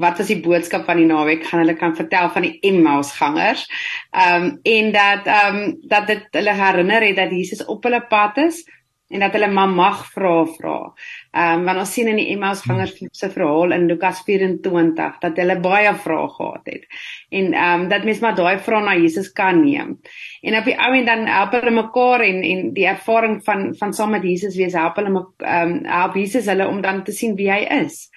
[0.01, 3.67] wat was die boodskap van die naweek gaan hulle kan vertel van die Emmaus gangers.
[4.11, 8.01] Ehm um, en dat ehm um, dat dit hulle herinner het dat Jesus op hulle
[8.09, 8.65] pad is
[9.13, 10.77] en dat hulle maar mag vra vra.
[11.31, 15.37] Ehm um, want ons sien in die Emmaus gangers se verhaal in Lukas 24 dat
[15.37, 16.87] hulle baie vrae gehad het.
[17.29, 19.99] En ehm um, dat mens maar daai vrae na Jesus kan neem.
[20.41, 23.93] En op die ou en dan help hulle mekaar en en die ervaring van van
[23.93, 27.37] saam met Jesus wees help hulle ehm um, help Jesus hulle om dan te sien
[27.37, 28.09] wie hy is.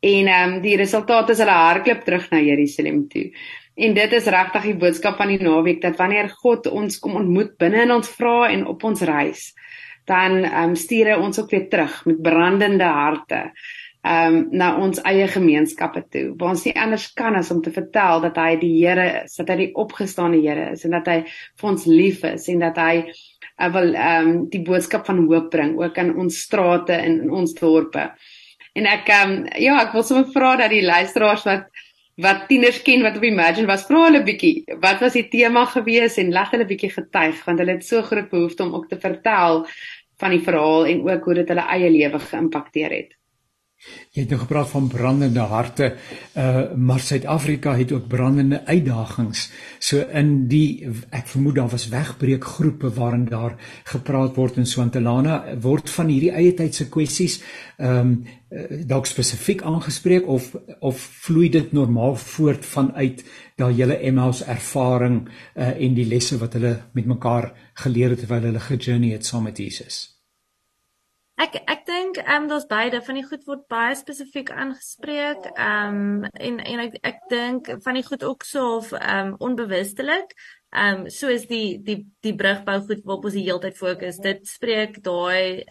[0.00, 3.26] En ehm um, die resultaat is hulle hardloop terug na Jerusalem toe.
[3.74, 7.52] En dit is regtig die boodskap van die naweek dat wanneer God ons kom ontmoet
[7.60, 9.50] binne in ons vrae en op ons reis,
[10.08, 13.42] dan ehm um, stuur hy ons ook weer terug met brandende harte
[14.00, 16.26] ehm um, na ons eie gemeenskappe toe.
[16.40, 19.52] Waar ons nie anders kan as om te vertel dat hy die Here is, dat
[19.52, 21.18] hy die opgestaane Here is en dat hy
[21.60, 25.50] vir ons lief is en dat hy uh, wil ehm um, die boodskap van hoop
[25.52, 28.08] bring ook aan ons strate en in ons dorpe.
[28.78, 31.70] En ek ehm um, ja, ek wil sommer vra dat die luisteraars wat
[32.20, 36.18] wat tieners ken wat op Imagine was, vra hulle bietjie, wat was die tema gewees
[36.20, 39.64] en laat hulle bietjie getuig want hulle het so groot behoefte om ook te vertel
[40.20, 43.16] van die verhaal en ook hoe dit hulle eie lewe geïmpakteer het.
[44.12, 45.86] Jy het nou gepraat van brandende harte,
[46.36, 49.46] uh maar Suid-Afrika het ook brandende uitdagings.
[49.78, 55.90] So in die ek vermoed daar was wegbreekgroepe waarin daar gepraat word in Swantelana word
[55.90, 57.40] van hierdie eie tydse kwessies
[57.78, 58.12] ehm um,
[58.86, 63.24] dalk spesifiek aangespreek of of vloei dit normaal voort vanuit
[63.56, 65.22] daai hele Emmaus ervaring
[65.56, 69.48] uh en die lesse wat hulle met mekaar geleer het terwyl hulle gejourney het saam
[69.48, 70.19] met Jesus.
[71.40, 75.46] Ek ek dink ehm um, daar's beide van die goed word baie spesifiek aangespreek.
[75.54, 79.36] Ehm um, en en ek ek dink van die goed ook so of ehm um,
[79.48, 80.34] onbewustelik.
[80.70, 84.20] Ehm um, soos die die die brugbou goed waarop ons die hele tyd fokus.
[84.20, 85.64] Dit spreek daai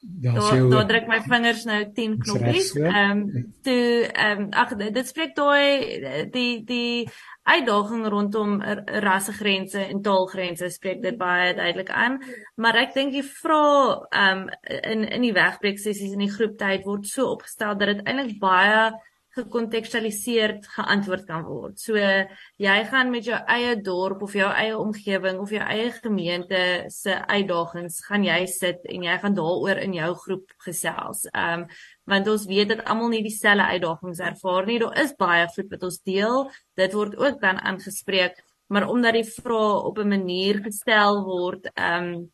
[0.00, 2.72] Ja, daar daar druk my vingers nou 10 knoppies.
[2.72, 7.10] Ehm um, toe ehm um, ag dit spreek daai die die
[7.42, 8.62] uitdaging rondom
[9.04, 12.16] rassegrense en taalgrense spreek dit baie duidelik aan.
[12.54, 17.06] Maar ek dink die vrae um in in die wegbreek sessies in die groeptyd word
[17.06, 18.90] so opgestel dat dit eintlik baie
[19.36, 21.78] gekontekstualiseer geantwoord kan word.
[21.78, 26.62] So jy gaan met jou eie dorp of jou eie omgewing of jou eie gemeente
[26.90, 31.26] se uitdagings gaan jy sit en jy gaan daaroor in jou groep gesels.
[31.30, 31.66] Um
[32.10, 34.80] want ons weet dat almal nie dieselfde uitdagings ervaar nie.
[34.82, 36.50] Daar is baie goed wat ons deel.
[36.74, 38.34] Dit word ook dan aangespreek,
[38.66, 42.30] maar omdat die vrae op 'n manier gestel word, um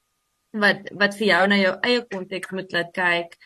[0.53, 3.37] wat wat vir jou na jou eie konteks moet laat kyk,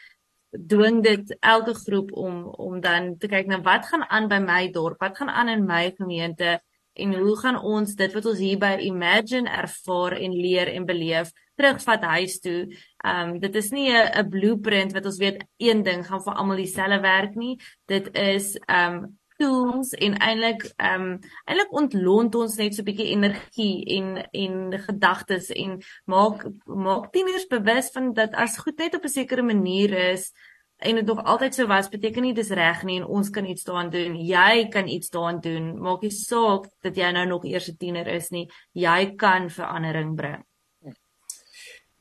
[0.51, 4.71] dwing dit elke groep om om dan te kyk na wat gaan aan by my
[4.71, 6.59] dorp, wat gaan aan in my gemeente
[6.93, 11.31] en hoe gaan ons dit wat ons hier by Imagine ervaar en leer en beleef
[11.61, 12.67] terugvat huis toe.
[13.05, 16.57] Ehm um, dit is nie 'n blueprint wat ons weet een ding gaan vir almal
[16.57, 17.57] dieselfde werk nie.
[17.87, 22.89] Dit is ehm um, tools en eintlik ehm um, eintlik ontlont ons net so 'n
[22.91, 24.07] bietjie energie en
[24.45, 29.43] en gedagtes en maak maak tieners bewus van dat as goed net op 'n sekere
[29.43, 30.33] manier is
[30.81, 33.65] en dit nog altyd so was beteken nie dis reg nie en ons kan iets
[33.65, 34.15] daaraan doen.
[34.17, 35.75] Jy kan iets daaraan doen.
[35.81, 38.49] Maak nie saak dat jy nou nog eers 'n tiener is nie.
[38.73, 40.45] Jy kan verandering bring.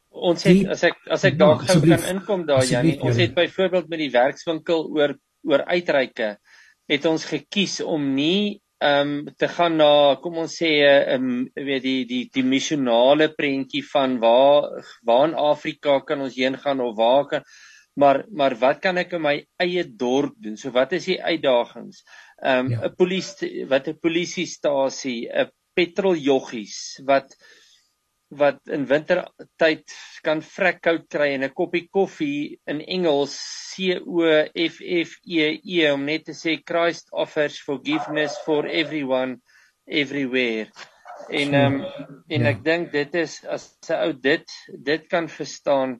[0.10, 3.88] Ons het as ek as ek daar gou kan inkom daar Janie ons het byvoorbeeld
[3.88, 6.38] met die werkswinkel oor oor uitreike
[6.89, 11.32] het ons gekies om nie ehm um, te gaan na kom ons sê 'n um,
[11.56, 16.58] ehm, weet die die die missionale prentjie van waar waar in Afrika kan ons heen
[16.58, 17.43] gaan of waar kan
[17.99, 20.58] maar maar wat kan ek in my eie dorp doen?
[20.58, 22.04] So wat is die uitdagings?
[22.41, 22.89] Ehm um, 'n ja.
[23.02, 27.36] polisie wat 'n polisiestasie, 'n petroljoggies wat
[28.30, 29.89] wat in wintertyd
[30.22, 33.34] kan vrek koud kry en 'n koppie koffie in Engels
[33.74, 34.22] C O
[34.54, 39.42] F F E E om net te sê Christ offers forgiveness for everyone
[39.88, 40.70] everywhere.
[41.30, 41.86] En ehm um,
[42.30, 42.50] en ja.
[42.54, 44.46] ek dink dit is as 'n ou dit
[44.78, 46.00] dit kan verstaan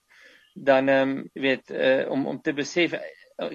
[0.54, 2.94] dan ehm um, weet uh, om om te besef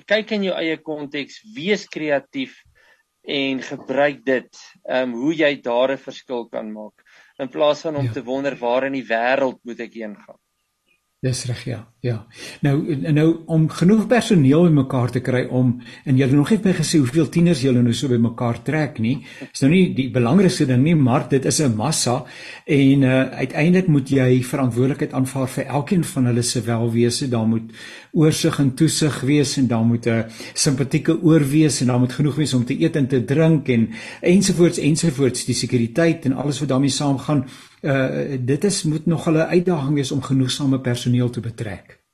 [0.07, 2.63] kyk in jou eie konteks, wees kreatief
[3.23, 4.51] en gebruik dit
[4.83, 7.04] ehm um, hoe jy daar 'n verskil kan maak
[7.43, 8.13] in plaas van om ja.
[8.13, 10.39] te wonder waar in die wêreld moet ek heen gaan.
[11.25, 11.79] Dis reg ja.
[12.05, 12.19] Ja.
[12.61, 12.75] Nou
[13.17, 15.71] nou om genoeg personeel bymekaar te kry om
[16.05, 19.15] en julle nog nie by gesê hoeveel tieners julle nou so bymekaar trek nie.
[19.47, 22.25] Is nou nie die belangrikste ding nie, maar dit is 'n massa
[22.67, 27.29] en uh uiteindelik moet jy verantwoordelikheid aanvaar vir elkeen van hulle se welwese.
[27.29, 27.73] Daar moet
[28.13, 32.37] oorsig en toesig wees en daar moet 'n simpatieke oor wees en daar moet genoeg
[32.37, 33.89] wees om te eet en te drink en
[34.21, 37.47] ensovoorts ensovoorts die sekuriteit en alles wat daarmee saamgaan
[37.85, 42.05] uh dit is moet nog 'n uitdaging wees om genoegsame personeel te betrek.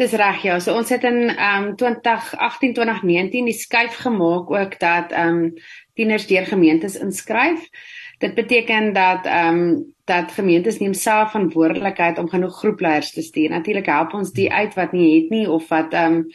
[0.00, 5.12] Dis reg ja, so ons het in um 2018 2019 die skuif gemaak ook dat
[5.12, 5.52] um
[5.94, 7.68] tieners deur gemeentes inskryf.
[8.18, 13.50] Dit beteken dat um dat gemeentes neem self verantwoordelikheid om genoeg groepleiers te stuur.
[13.50, 16.26] Natuurlik help ons die uit wat nie het nie of wat um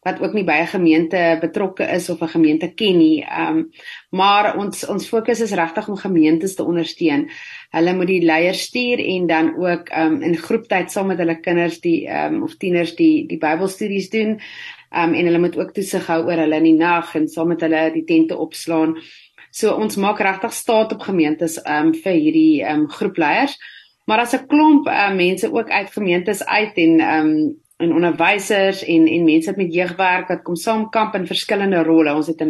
[0.00, 3.24] wat ook nie 'n gemeente betrokke is of 'n gemeente ken nie.
[3.24, 3.70] Ehm um,
[4.10, 7.30] maar ons ons fokus is regtig om gemeentes te ondersteun.
[7.70, 11.40] Hulle moet die leiers stuur en dan ook ehm um, in groeptyd saam met hulle
[11.40, 14.40] kinders die ehm um, of tieners die die Bybelstudies doen.
[14.90, 17.48] Ehm um, en hulle moet ook toesig hou oor hulle in die nag en saam
[17.48, 18.96] met hulle die tente opslaan.
[19.50, 23.58] So ons maak regtig staat op gemeentes ehm um, vir hierdie ehm um, groepleiers.
[24.06, 28.84] Maar as 'n klomp uh, mense ook uit gemeentes uit en ehm um, en onderwysers
[28.84, 32.14] en en mense wat met jeugwerk wat kom saam kamp in verskillende rolle.
[32.14, 32.44] Ons het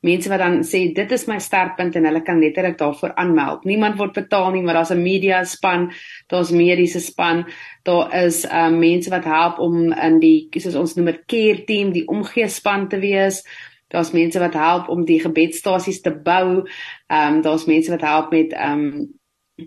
[0.00, 3.64] mense wat dan sê dit is my sterkpunt en hulle kan letterlik daarvoor aanmeld.
[3.64, 5.90] Niemand word betaal nie, maar daar's 'n media span,
[6.26, 7.46] daar's mediese span,
[7.82, 11.92] daar is um mense wat help om in die soos ons noem dit care team,
[11.92, 13.42] die omgee span te wees.
[13.88, 16.66] Daar's mense wat help om die gebedsstasies te bou.
[17.06, 19.15] Ehm um, daar's mense wat help met ehm um,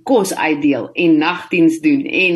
[0.03, 2.35] kos uitdeel en nagdiens doen en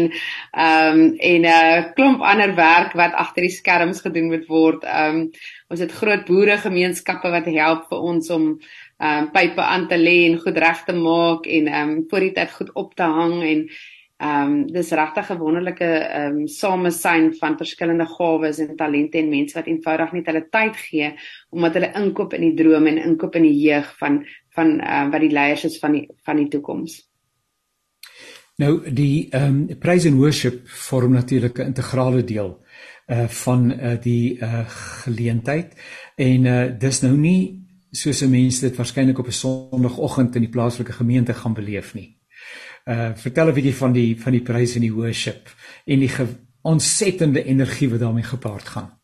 [0.52, 4.84] ehm um, en 'n uh, klomp ander werk wat agter die skerms gedoen moet word.
[4.84, 5.30] Ehm um,
[5.70, 8.60] ons het groot boeregemeenskappe wat help vir ons om
[8.98, 12.20] ehm um, pype aan te lê en goed reg te maak en ehm um, voor
[12.20, 13.70] die tyd goed op te hang en
[14.18, 19.30] ehm um, dis regtig 'n wonderlike ehm um, samesyn van verskillende gawes en talente en
[19.30, 21.14] mense wat eenvoudig net hulle tyd gee
[21.50, 25.12] omdat hulle inkoop in die drome en inkoop in die jeug van van ehm uh,
[25.12, 27.13] wat die leiers is van die van die toekoms.
[28.62, 32.62] Nou die ehm um, praise and worship vorm natuurlik 'n integrale deel
[33.08, 34.66] uh van uh die uh
[35.04, 35.74] geleentheid
[36.16, 40.52] en uh dis nou nie soos 'n mens dit waarskynlik op 'n sonoggend in die
[40.52, 42.18] plaaslike gemeente gaan beleef nie.
[42.86, 45.50] Uh vertel 'n bietjie van die van die praise and die worship
[45.86, 46.12] en die
[46.62, 49.00] ontsettende energie wat daarmee gepaard gaan.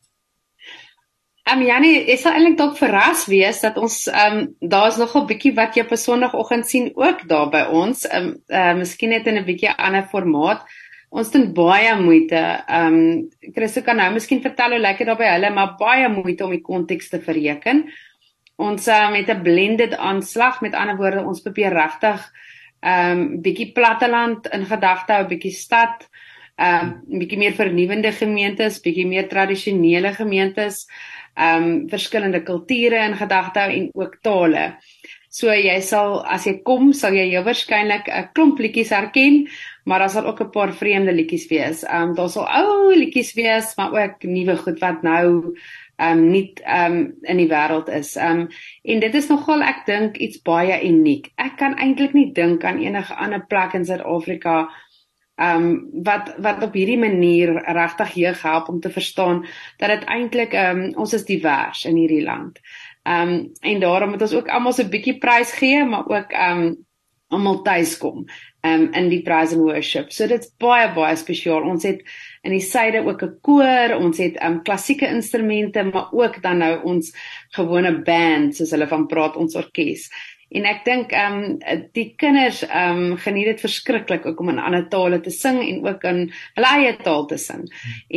[1.49, 4.41] Ehm um, Janie, ek sal eintlik dalk verras wees dat ons ehm um,
[4.73, 8.05] daar's nog 'n bietjie wat jy op 'n Sondagoggend sien ook daar by ons.
[8.05, 10.61] Ehm um, uh, miskien net in 'n bietjie ander formaat.
[11.09, 12.63] Ons doen baie moeite.
[12.67, 16.43] Ehm um, Christo kan nou miskien vertel hoe lekker daar by hulle, maar baie moeite
[16.43, 17.89] om die konteks te bereken.
[18.55, 22.31] Ons uh, met 'n blended aanslag, met ander woorde, ons probeer regtig
[22.79, 26.09] ehm um, bietjie platteland in gedagte hou, bietjie stad,
[26.57, 33.15] ehm um, bietjie meer vernuwende gemeentes, bietjie meer tradisionele gemeentes ehm um, verskillende kulture in
[33.17, 34.65] gedagte hou en ook tale.
[35.29, 39.47] So jy sal as jy kom, sal jy jou waarskynlik 'n klomp liedjies herken,
[39.85, 41.83] maar daar sal ook 'n paar vreemde liedjies wees.
[41.83, 45.55] Ehm um, daar sal ou liedjies wees, maar ook nuwe goed wat nou
[45.97, 48.15] ehm um, nie ehm um, in die wêreld is.
[48.15, 48.47] Ehm um,
[48.83, 51.31] en dit is nogal ek dink iets baie uniek.
[51.35, 54.69] Ek kan eintlik nie dink aan enige ander plek in Suid-Afrika
[55.39, 59.45] ehm um, wat wat op hierdie manier regtig jeug help om te verstaan
[59.77, 62.59] dat dit eintlik ehm um, ons is divers in hierdie land.
[63.03, 66.31] Ehm um, en daarom moet ons ook almal so 'n bietjie prys gee, maar ook
[66.31, 66.77] ehm um,
[67.29, 68.25] almal tuis kom
[68.61, 70.11] ehm um, in die praise and worship.
[70.11, 71.63] So dit's baie baie spesiaal.
[71.63, 72.01] Ons het
[72.43, 76.57] in die syde ook 'n koor, ons het ehm um, klassieke instrumente, maar ook dan
[76.57, 77.13] nou ons
[77.55, 80.09] gewone band soos hulle van praat, ons orkes.
[80.49, 84.61] En ek dink ehm um, die kinders ehm um, geniet dit verskriklik ook om in
[84.61, 86.21] ander tale te sing en ook in
[86.57, 87.67] hulle eie taal te sing.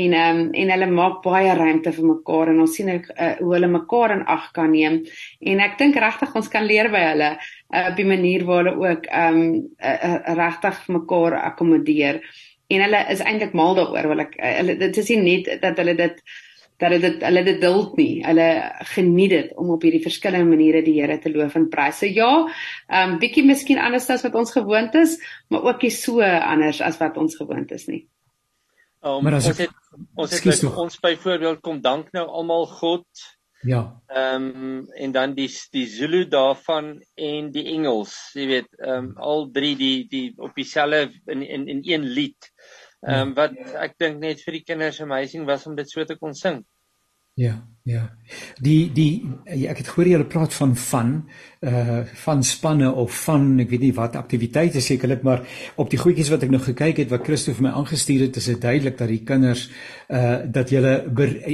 [0.05, 3.35] En ehm um, en hulle maak baie ruimte vir mekaar en ons sien ek uh,
[3.41, 5.03] hoe hulle mekaar in ag kan neem.
[5.41, 8.79] En ek dink regtig ons kan leer by hulle uh, op die manier waar hulle
[8.87, 12.23] ook ehm um, uh, uh, regtig mekaar akkommodeer.
[12.73, 15.77] En hulle is eintlik mal daaroor, wil ek uh, hulle dit is nie net dat
[15.85, 16.25] hulle dit
[16.91, 18.23] dat dit hulle dit duld nie.
[18.27, 18.49] Hulle
[18.95, 22.01] geniet dit om op hierdie verskillende maniere die Here te loof en prys.
[22.03, 22.31] So ja,
[22.89, 25.19] ehm um, bietjie miskien anders as wat ons gewoond is,
[25.49, 28.07] maar ook nie so anders as wat ons gewoond is nie.
[29.03, 29.71] Um, maar as ons het
[30.15, 33.07] ons het by, ons byvoorbeeld kom dank nou almal God.
[33.63, 33.83] Ja.
[34.07, 39.13] Ehm um, en dan die die Zulu daarvan en die Engels, jy weet, ehm um,
[39.17, 42.51] al drie die die op dieselfde in in in een lied.
[43.03, 46.19] Ehm um, wat ek dink net vir die kinders amazing was om dit so te
[46.19, 46.63] kon sing.
[47.37, 48.11] Ja, ja.
[48.63, 49.23] Die die
[49.69, 51.15] ek het gehoor julle praat van van
[51.63, 55.45] uh van spanne of van ek weet nie wat aktiwiteite sekerlik maar
[55.79, 58.49] op die goedjies wat ek nou gekyk het wat Christo vir my aangestuur het is
[58.51, 59.69] dit duidelik dat die kinders
[60.11, 60.95] uh dat julle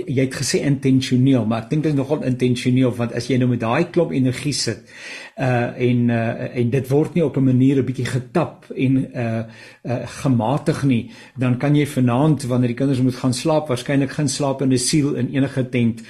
[0.07, 3.51] jy het gesê intentioneel maar ek dink dit is nogal intentioneel want as jy nou
[3.53, 4.89] met daai klop energie sit
[5.37, 9.43] uh en uh en dit word nie op 'n manier 'n bietjie getap en uh
[9.85, 14.29] uh gematig nie dan kan jy vanaand wanneer die kinders moet gaan slaap waarskynlik geen
[14.29, 16.07] slaap in 'n siel in enige tent uh,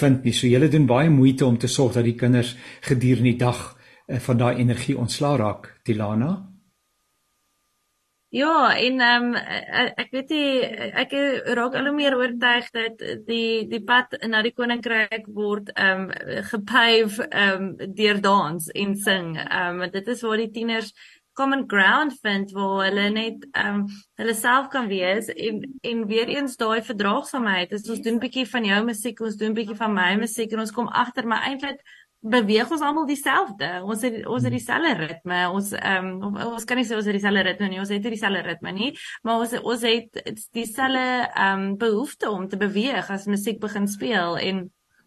[0.00, 0.32] vind nie.
[0.32, 3.64] So julle doen baie moeite om te sorg dat die kinders gedurende die dag
[4.08, 5.74] uh, van daai energie ontslaa raak.
[5.84, 6.50] Tilana?
[8.30, 9.34] Ja, en ehm um,
[9.98, 10.60] ek weet nie
[11.02, 11.14] ek
[11.58, 16.44] raak al hoe meer oortuig dat die die pad na die koninkryk word ehm um,
[16.52, 19.34] gepave ehm um, deur dans en sing.
[19.34, 20.94] Ehm um, dit is waar die tieners
[21.40, 23.86] common ground vind waar hulle net ehm um,
[24.20, 27.72] hulle self kan wees en en weer eens daai verdraagsaamheid.
[27.78, 30.92] Ons doen bietjie van jou musiek, ons doen bietjie van my musiek en ons kom
[31.04, 31.80] agter maar eintlik
[32.20, 33.68] beweeg ons almal dieselfde.
[33.82, 35.40] Ons het ons het dieselfde ritme.
[35.56, 37.80] Ons ehm um, ons kan nie sê ons het dieselfde ritme nie.
[37.80, 38.90] Ons het nie dieselfde ritme nie,
[39.24, 40.20] maar ons ons het
[40.52, 44.66] dieselfde ehm um, behoefte om te beweeg as musiek begin speel en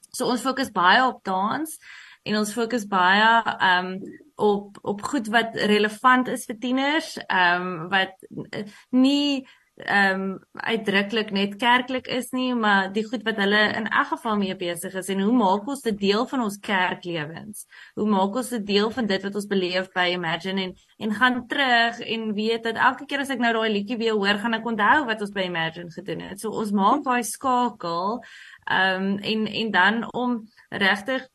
[0.09, 1.77] so ons fokus baie op dans
[2.23, 7.67] en ons fokus baie ehm um, op op goed wat relevant is vir tieners, ehm
[7.67, 8.15] um, wat
[8.91, 9.43] nie
[9.75, 14.38] ehm um, uitdruklik net kerklik is nie, maar die goed wat hulle in elk geval
[14.38, 17.65] mee besig is en hoe maak ons dit deel van ons kerklewens?
[17.97, 20.75] Hoe maak ons dit deel van dit wat ons beleef by Imagine en
[21.08, 24.38] en gaan terug en weet dat elke keer as ek nou daai liedjie weer hoor,
[24.43, 26.39] gaan ek onthou wat ons by Imagine gedoen het.
[26.39, 28.19] So ons maak daai skakel
[28.69, 31.25] ehm um, en en dan om regtig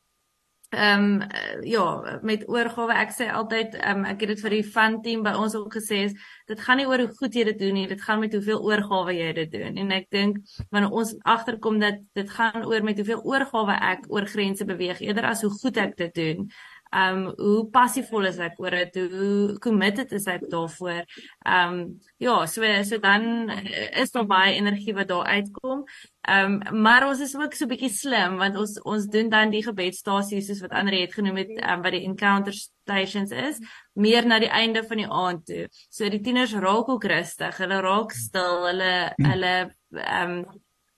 [0.69, 1.23] ehm um,
[1.65, 2.93] ja, met oorgawe.
[2.93, 5.73] Ek sê altyd ehm um, ek het dit vir die fun team by ons ook
[5.79, 8.33] gesê is dit gaan nie oor hoe goed jy dit doen nie, dit gaan met
[8.37, 9.77] hoeveel oorgawe jy dit doen.
[9.81, 10.39] En ek dink
[10.71, 15.31] wanneer ons agterkom dat dit gaan oor met hoeveel oorgawe ek oor grense beweeg eerder
[15.33, 16.49] as hoe goed ek dit doen
[16.91, 18.95] um hoe passievol is ek oor dit?
[19.13, 21.05] Hoe committed is ek daarvoor?
[21.45, 25.85] Um ja so so dan is daar baie energie wat daar uitkom.
[26.29, 29.63] Um maar ons is ook so 'n bietjie slim want ons ons doen dan die
[29.63, 33.61] gebedstasies soos wat Andre het genoem het um, wat die encounter stations is
[33.95, 35.69] meer na die einde van die aand toe.
[35.91, 39.75] So die tieners raak ook rustig hulle raak stil hulle hulle
[40.23, 40.45] um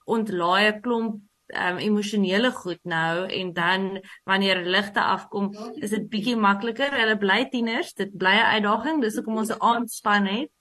[0.05, 6.35] ontlaai 'n klomp um, emosionele goed nou en dan wanneer ligte afkom is dit bietjie
[6.35, 6.93] makliker.
[6.93, 10.51] Hulle bly tieners dit bly 'n uitdaging dis hoekom ons 'n aanspan het.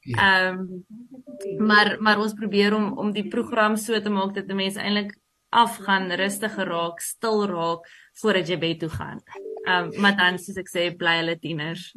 [0.00, 0.16] Ja.
[0.16, 4.56] ehm um, maar maar ons probeer om om die program so te maak dat die
[4.56, 5.16] mense eintlik
[5.48, 7.88] afgaan rustig geraak stil raak
[8.20, 9.20] voordat jy bed toe gaan.
[9.64, 11.92] Ehm um, maar dan soos ek sê bly hulle tieners.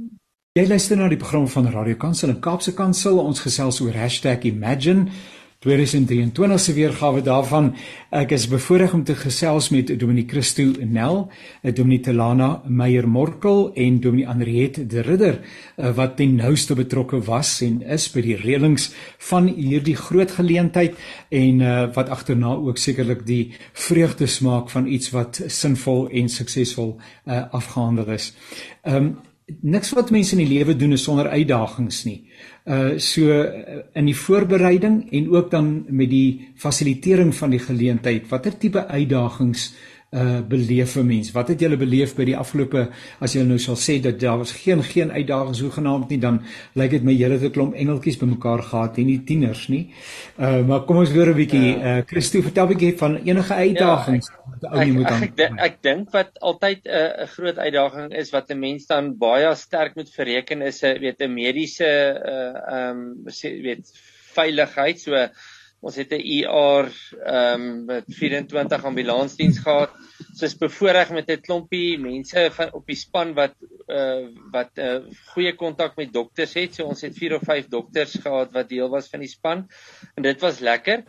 [0.54, 3.18] Jy luister na die program van Radio Kansel en Kaapse Kansel.
[3.20, 3.96] Ons gesels oor
[4.44, 5.10] #imagine
[5.64, 7.70] 2023 se weergawe daarvan.
[8.12, 11.30] Ek is bevoorreg om te gesels met Dominee Christo Nel,
[11.64, 17.56] Dominee Telana Meyer Morkel en Dominee Henriette de Ridder eh, wat ten nouste betrokke was
[17.64, 18.90] en is by die reëlings
[19.30, 21.00] van hierdie groot geleentheid
[21.32, 26.98] en uh, wat agterna ook sekerlik die vreugde smaak van iets wat sinvol en suksesvol
[26.98, 28.34] uh, afgehandel is.
[28.84, 29.16] Um
[29.62, 32.20] niks wat mense in die lewe doen is sonder uitdagings nie.
[32.64, 38.30] Uh so uh, in die voorbereiding en ook dan met die fasilitering van die geleentheid,
[38.30, 39.93] watter tipe uitdagings uh
[40.48, 41.32] beleef 'n mens?
[41.32, 42.90] Wat het julle beleef by die afgelope
[43.20, 46.42] as jy nou sal sê dat daar was geen geen uitdagings hoegenaamd nie, dan
[46.76, 49.94] lyk dit my julle het 'n klomp engeltjies bymekaar gehad en nie tieners nie.
[50.40, 54.28] Uh maar kom ons hoor 'n bietjie uh Christo vertel 'n bietjie van enige uitdagings
[54.28, 55.24] ja, wat ou jy moet aan.
[55.24, 58.86] Ek ek, ek dink wat altyd 'n uh, 'n groot uitdaging is wat 'n mens
[58.86, 61.90] dan baie sterk moet verreken is 'n weet 'n mediese
[62.34, 62.42] uh
[62.74, 63.92] ehm um, weet
[64.34, 65.28] veiligheid so
[65.84, 69.92] Ons het 'n ER ehm um, met 24 ambulansdiens gehad.
[70.34, 73.56] So is bevoorreg met 'n klompie mense van op die span wat
[73.88, 76.76] uh wat 'n uh, goeie kontak met dokters het.
[76.76, 79.68] So ons het 4 of 5 dokters gehad wat deel was van die span
[80.16, 81.04] en dit was lekker.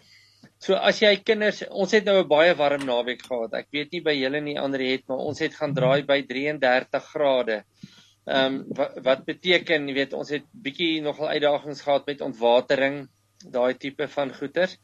[0.58, 3.54] So as jy kinders, ons het nou 'n baie warm naweek gehad.
[3.54, 7.04] Ek weet nie by julle nie ander het, maar ons het gaan draai by 33
[7.14, 7.62] grade.
[8.26, 13.08] Ehm um, wat, wat beteken, jy weet, ons het bietjie nogal uitdagings gehad met ontwatering
[13.52, 14.78] daai tipe van goeters.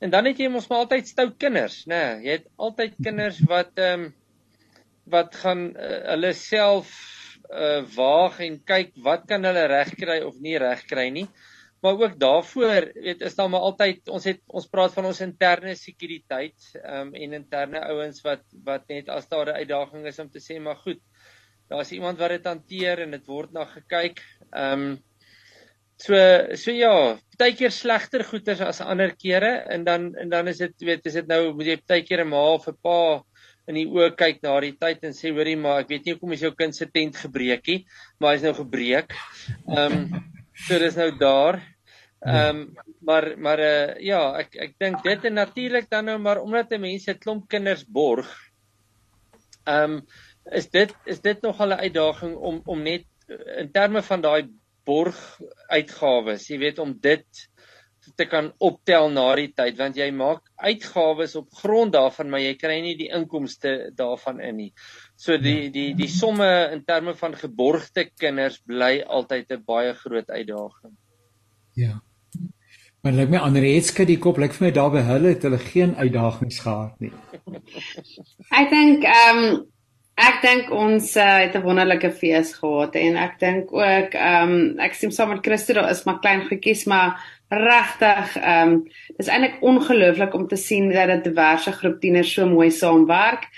[0.00, 1.96] En dan het jy mos maar altyd stout kinders, né?
[1.96, 4.12] Nee, jy het altyd kinders wat ehm um,
[5.12, 6.92] wat gaan uh, hulle self
[7.52, 11.26] uh waag en kyk wat kan hulle regkry of nie regkry nie.
[11.84, 15.74] Maar ook daarvoor, weet is daar maar altyd ons het ons praat van ons interne
[15.76, 20.30] sekuriteit ehm um, en interne ouens wat wat net as daar 'n uitdaging is om
[20.30, 21.02] te sê maar goed.
[21.68, 24.24] Daar's iemand wat dit hanteer en dit word na gekyk.
[24.52, 25.02] Ehm um,
[25.96, 26.16] So
[26.58, 30.86] so ja, baie keer slegter goeders as ander kere en dan en dan is dit
[30.88, 33.22] weet is dit nou moet jy baie keer 'n ma of 'n pa
[33.68, 36.34] in die oë kyk na die tyd en sê hoorie maar ek weet nie hoekom
[36.36, 37.86] is jou kind se tent gebreek nie,
[38.20, 39.14] maar hy's nou gebreek.
[39.68, 40.24] Ehm um,
[40.66, 41.60] so dis nou daar.
[42.26, 46.42] Ehm um, maar maar uh, ja, ek ek dink dit en natuurlik dan nou maar
[46.42, 48.28] omdat 'n mens 'n klomp kinders borg.
[49.66, 50.06] Ehm um,
[50.52, 53.06] is dit is dit nogal 'n uitdaging om om net
[53.56, 54.42] in terme van daai
[54.84, 55.18] borg
[55.68, 57.44] uitgawes, jy weet om dit
[58.16, 62.52] te kan optel na die tyd want jy maak uitgawes op grond daarvan maar jy
[62.60, 64.70] kry nie die inkomste daarvan in nie.
[65.16, 70.30] So die die die somme in terme van geborgde kinders bly altyd 'n baie groot
[70.30, 70.96] uitdaging.
[71.74, 72.02] Ja.
[73.02, 75.58] Maar lyk my ander hetske die kop lyk vir my daar by hulle het hulle
[75.58, 77.12] geen uitdagings gehad nie.
[78.50, 79.66] Ek dink ehm um,
[80.14, 84.78] Ek dink ons uh, het 'n wonderlike fees gehad en ek dink ook ehm um,
[84.78, 87.18] ek sien saam met Christo daar is maar klein goedjies maar
[87.50, 88.84] regtig ehm um,
[89.18, 93.48] dis eintlik ongelooflik om te sien dat dit diverse groep tieners so mooi saamwerk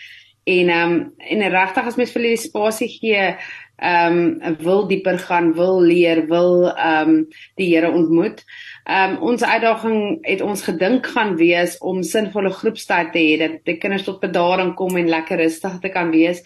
[0.44, 3.36] en ehm um, en regtig as mens vir hulle spasie gee
[3.76, 7.28] ehm um, wil dieper gaan, wil leer, wil ehm um,
[7.60, 8.44] die Here ontmoet.
[8.86, 13.56] Ehm um, ons uitdaging het ons gedink gaan wees om sinvolle groepstyd te hê dat
[13.66, 16.42] die kinders tot bedaring kom en lekker rustig te kan wees.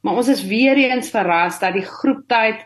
[0.00, 2.64] Maar ons is weer eens verras dat die groeptyd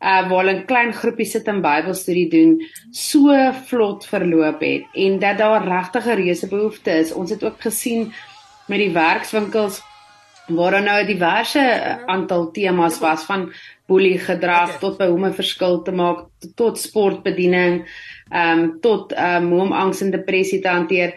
[0.00, 2.54] uh waar hulle in klein groepies sit en Bybelstudie doen,
[2.94, 3.34] so
[3.66, 7.12] vlot verloop het en dat daar regtig 'n reuse behoefte is.
[7.12, 8.12] Ons het ook gesien
[8.68, 9.82] met die werkswinkels
[10.46, 11.62] waar daar nou diverse
[12.06, 13.52] aantal temas was van
[13.90, 17.82] boelie gedrag tot by hoe om 'n verskil te maak tot sportbediening,
[18.30, 21.14] ehm um, tot ehm um, hoe om angs en depressie te hanteer.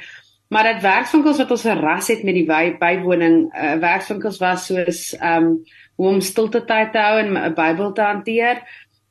[0.49, 2.45] Maar dit werkswinkels wat ons geras het met die
[2.79, 5.63] bywoning, uh, werkswinkels was soos ehm um,
[5.95, 8.63] hoe om stilte tyd te hou en 'n Bybel te hanteer,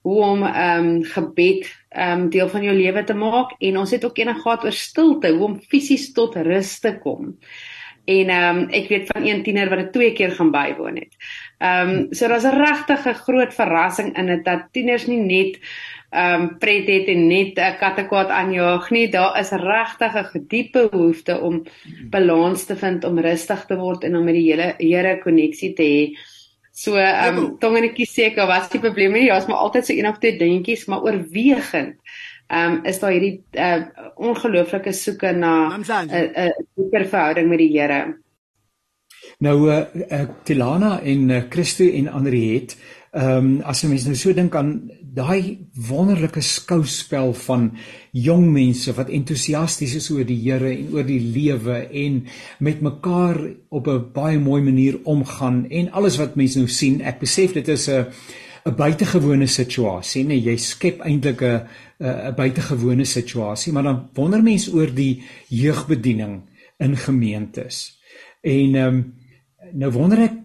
[0.03, 3.91] hoe om ehm um, gebed ehm um, deel van jou lewe te maak en ons
[3.91, 7.37] het ook eendag gehad oor stilte, hoe om fisies tot rus te kom.
[8.05, 11.15] En ehm um, ek weet van een tiener wat dit twee keer gaan bywoon het.
[11.63, 15.59] Ehm um, so daar's 'n regtige groot verrassing in dit dat tieners nie net
[16.11, 19.09] ehm um, pret het en net 'n kattekwaad aanjaag nie.
[19.11, 21.63] Daar is regtig 'n diepe behoefte om
[22.11, 25.83] balans te vind, om rustig te word en om met die hele Here koneksie te
[25.83, 26.19] hê.
[26.73, 29.29] So ehm um, tongenetjie seker was die probleem nie.
[29.29, 31.97] Daar's maar altyd so een of twee dingetjies, maar oorwegend
[32.49, 33.83] ehm um, is daar hierdie uh,
[34.17, 35.85] ongelooflike soeke na 'n
[36.47, 38.19] 'n dieper verhouding met die Here.
[39.43, 42.77] Nou uh, uh Tilana en uh, Christo en Andriet,
[43.13, 47.73] ehm um, as 'n mens nou so dink aan daai wonderlike skouspel van
[48.13, 52.23] jong mense wat entoesiasties is oor die Here en oor die lewe en
[52.59, 57.19] met mekaar op 'n baie mooi manier omgaan en alles wat mense nou sien, ek
[57.19, 58.07] besef dit is 'n
[58.65, 61.67] 'n buitengewone situasie, nee, jy skep eintlik 'n
[62.01, 66.43] 'n buitengewone situasie, maar dan wonder mense oor die jeugbediening
[66.79, 67.99] in gemeentes.
[68.41, 69.22] En ehm um,
[69.73, 70.43] nou wonder ek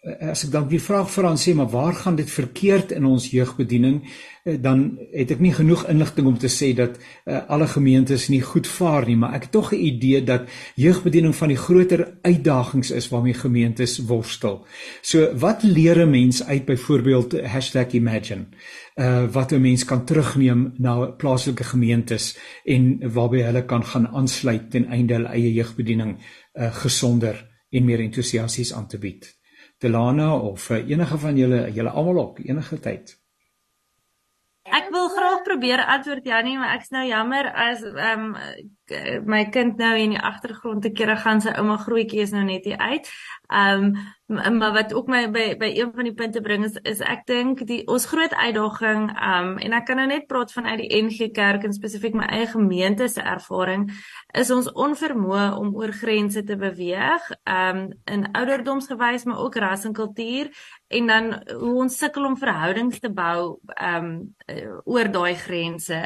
[0.00, 3.04] Eh, as ek dan die vraag vra en sê maar waar gaan dit verkeerd in
[3.04, 3.98] ons jeugbediening
[4.48, 8.40] eh, dan het ek nie genoeg inligting om te sê dat uh, alle gemeentes nie
[8.40, 10.48] goed vaar nie maar ek het tog 'n idee dat
[10.80, 14.64] jeugbediening van die groter uitdagings is waarmee gemeentes worstel.
[15.02, 17.34] So wat leer 'n mens uit byvoorbeeld
[17.92, 18.46] #imagine
[18.96, 24.70] uh wat 'n mens kan terugneem na plaaslike gemeentes en waarby hulle kan gaan aansluit
[24.70, 26.16] ten einde hulle eie jeugbediening
[26.54, 29.28] uh gesonder en meer entoesiasties aan te bied.
[29.80, 33.16] Delana of uh, enige van julle, julle almal ook enige tyd.
[34.70, 39.78] Ek wil graag probeer antwoord Jannie, maar ek's nou jammer as ehm um, my kind
[39.78, 43.08] nou in die agtergrond te kere gaan sy ouma grootjie is nou net hier uit.
[43.48, 43.94] Ehm um,
[44.30, 47.64] maar wat ook my by by een van die punte bring is is ek dink
[47.66, 51.66] die ons groot uitdaging um, en ek kan nou net praat vanuit die NG Kerk
[51.66, 53.88] en spesifiek my eie gemeente se ervaring
[54.38, 59.96] is ons onvermoë om oor grense te beweeg um, in ouderdomsgewys maar ook ras en
[59.98, 60.54] kultuur
[60.90, 61.28] en dan
[61.58, 64.14] hoe ons sukkel om verhoudings te bou ehm um,
[64.90, 65.98] oor daai grense.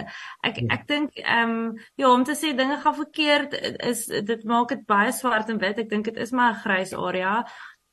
[0.44, 0.66] Ek ja.
[0.76, 3.56] ek dink ehm um, ja om te sê dinge gaan verkeerd
[3.88, 5.80] is dit maak dit baie swart en wit.
[5.80, 7.44] Ek dink dit is maar 'n grys area.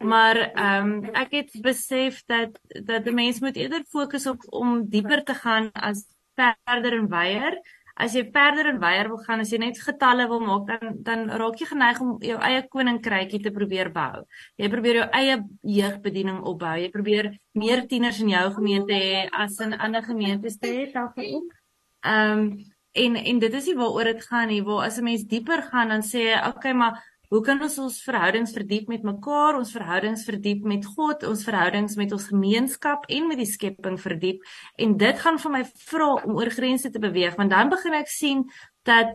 [0.03, 4.89] Maar ehm um, ek het besef dat dat 'n mens moet eerder fokus op om
[4.89, 7.61] dieper te gaan as verder en wyer.
[7.93, 11.29] As jy verder en wyer wil gaan, as jy net getalle wil maak, dan dan
[11.29, 14.23] raak jy geneig om jou eie koninkrykie te probeer bou.
[14.55, 16.75] Jy probeer jou eie jeugbediening opbou.
[16.79, 21.33] Jy probeer meer tieners in jou gemeente hê as in ander gemeentes te hê daarvoor
[21.37, 21.53] ook.
[22.01, 24.63] Ehm um, en en dit is nie waaroor dit gaan nie.
[24.63, 27.97] Waar as 'n mens dieper gaan, dan sê jy, "Oké, maar Hoe kan ons ons
[28.03, 33.29] verhoudings verdiep met mekaar, ons verhoudings verdiep met God, ons verhoudings met ons gemeenskap en
[33.29, 34.41] met die skepping verdiep?
[34.75, 38.11] En dit gaan vir my vra om oor grense te beweeg, want dan begin ek
[38.11, 38.43] sien
[38.83, 39.13] dat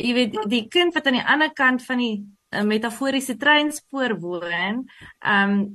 [0.00, 4.86] jy weet die kind wat aan die ander kant van die uh, metaforiese treinspoor woon,
[5.20, 5.68] ehm um,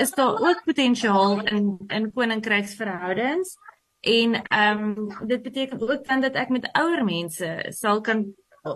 [0.00, 3.52] is daar ook potensiaal in in koninkryksverhoudings.
[4.00, 8.24] En ehm um, dit beteken ook dan dat ek met ouer mense sal kan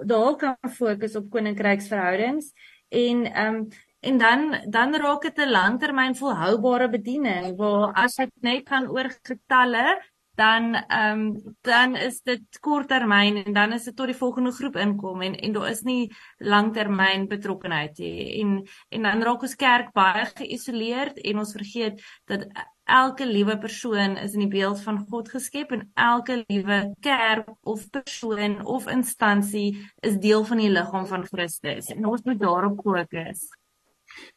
[0.05, 2.53] daar kan fokus op koninkryksverhoudings
[2.88, 3.68] en ehm um,
[4.01, 9.09] en dan dan raak dit 'n langtermyn volhoubare bediening waar as ek net kan oor
[9.22, 10.01] getalle
[10.41, 14.76] dan ehm um, dan is dit korttermyn en dan is dit tot die volgende groep
[14.76, 18.41] inkom en en daar is nie langtermyn betrokkenheid nie.
[18.41, 22.47] En en dan raak ons kerk baie geïsoleerd en ons vergeet dat
[22.91, 27.86] elke liewe persoon is in die beeld van God geskep en elke liewe kerk of
[27.91, 33.47] persoon of instansie is deel van die liggaam van Christus en ons moet daarop fokus.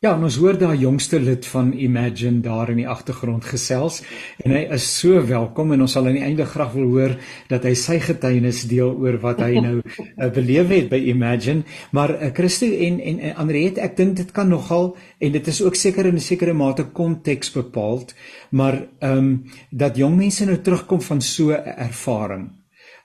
[0.03, 4.01] Ja, ons hoor daai jongste lid van Imagine daar in die agtergrond gesels
[4.43, 7.13] en hy is so welkom en ons sal aan die einde graag wil hoor
[7.47, 11.63] dat hy sy getuienis deel oor wat hy nou uh, beleef het by Imagine.
[11.95, 14.91] Maar uh, Christo en en, en Andriet, ek dink dit kan nogal
[15.23, 18.11] en dit is ook seker in 'n sekere mate konteks bepaald,
[18.51, 19.31] maar ehm um,
[19.71, 22.49] dat jong mense nou terugkom van so 'n ervaring.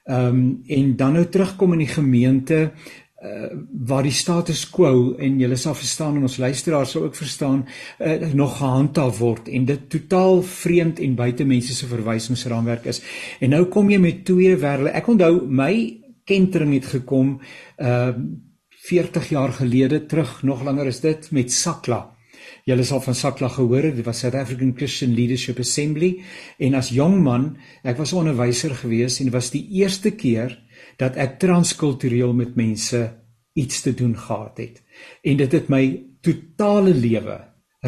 [0.04, 2.72] Ehm um, en dan nou terugkom in die gemeente
[3.24, 3.50] uh,
[3.86, 8.32] waar die status quo en julle sal verstaan en ons luisteraars sal ook verstaan uh,
[8.32, 13.02] nog gehandhaaf word en dit totaal vreemd en buite mense se verwysingsraamwerk is.
[13.40, 14.94] En nou kom jy met twee wêrelde.
[14.94, 15.72] Ek onthou my
[16.28, 17.38] kentering het gekom
[17.78, 18.12] uh
[18.88, 22.17] 40 jaar gelede terug, nog langer is dit met Sakla.
[22.68, 26.18] Julle sal van Sakla gehoor het, dit was South African Christian Leadership Assembly
[26.60, 30.58] en as jong man, ek was onderwyser gewees en dit was die eerste keer
[31.00, 33.00] dat ek transkultureel met mense
[33.56, 34.82] iets te doen gehad het.
[35.24, 35.82] En dit het my
[36.20, 37.38] totale lewe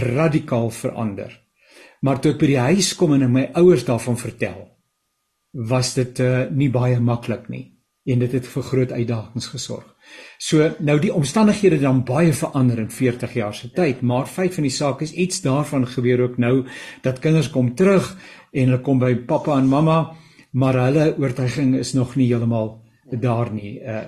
[0.00, 1.34] radikaal verander.
[2.00, 4.64] Maar toe ek by die huis kom en my ouers daarvan vertel,
[5.52, 7.66] was dit uh, nie baie maklik nie
[8.08, 9.84] en dit het vir groot uitdagings gesorg.
[10.40, 14.54] So nou die omstandighede het dan baie verander in 40 jaar se tyd, maar feit
[14.54, 16.64] van die saak is iets daarvan gebeur ook nou
[17.04, 18.14] dat kinders kom terug
[18.52, 19.98] en hulle kom by pappa en mamma,
[20.50, 22.78] maar hulle oortuiging is nog nie heeltemal
[23.11, 23.80] daar nie.
[23.82, 24.00] Uh,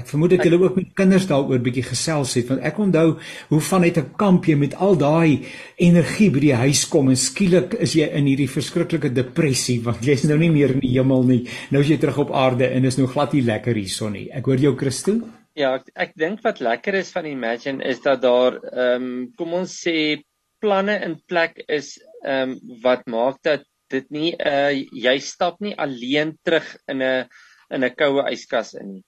[0.00, 3.16] ek vermoed dat julle ook met kinders daaroor bietjie gesels het want ek onthou
[3.48, 5.46] hoe vanuit 'n kamp jy met al daai
[5.76, 10.24] energie by die huis kom en skielik is jy in hierdie verskriklike depressie want jy's
[10.24, 11.46] nou nie meer in die hemel nie.
[11.70, 14.28] Nou is jy terug op aarde en is nou glad nie lekker hierson nie.
[14.32, 15.12] Ek hoor jou Christo.
[15.12, 19.54] Ja, ek, ek dink wat lekker is van Imagine is dat daar ehm um, kom
[19.54, 20.22] ons sê
[20.60, 25.74] planne in plek is ehm um, wat maak dat dit nie uh jy stap nie
[25.74, 27.28] alleen terug in 'n
[27.70, 29.04] in 'n koue yskas in nie.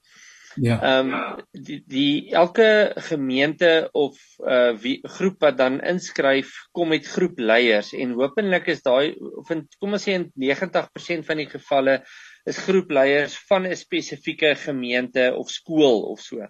[0.61, 0.77] Ja.
[0.83, 7.07] Ehm um, die die elke gemeente of uh wie groep wat dan inskryf kom met
[7.09, 12.03] groepleiers en hopelik is daai of in, kom ons sê in 90% van die gevalle
[12.45, 16.49] is groepleiers van 'n spesifieke gemeente of skool of so.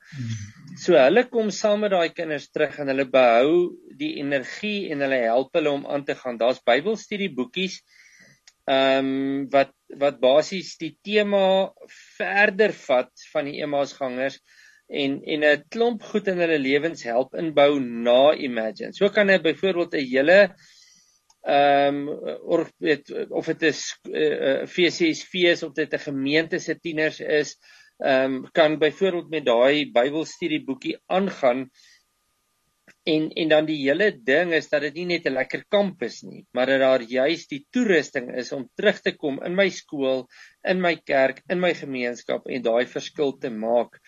[0.80, 5.20] So hulle kom saam met daai kinders terug en hulle behou die energie en hulle
[5.28, 6.38] help hulle om aan te gaan.
[6.38, 7.82] Daar's Bybelstudieboekies
[8.64, 11.72] ehm um, wat wat basies die tema
[12.16, 14.38] verder vat van die Emmausgangers
[14.88, 18.92] en en 'n klomp goed in hulle lewens help inbou na Imagine.
[18.92, 20.54] So kan 'n byvoorbeeld 'n hele
[21.42, 22.58] ehm um,
[23.30, 27.56] of dit is uh, FCS fees of dit 'n gemeente se tieners is,
[27.98, 31.70] ehm um, kan byvoorbeeld met daai Bybelstudieboekie aangaan
[33.04, 36.20] En en dan die hele ding is dat dit nie net 'n lekker kamp is
[36.22, 40.28] nie, maar dat daar juis die toerusting is om terug te kom in my skool,
[40.62, 43.98] in my kerk, in my gemeenskap en daai verskil te maak.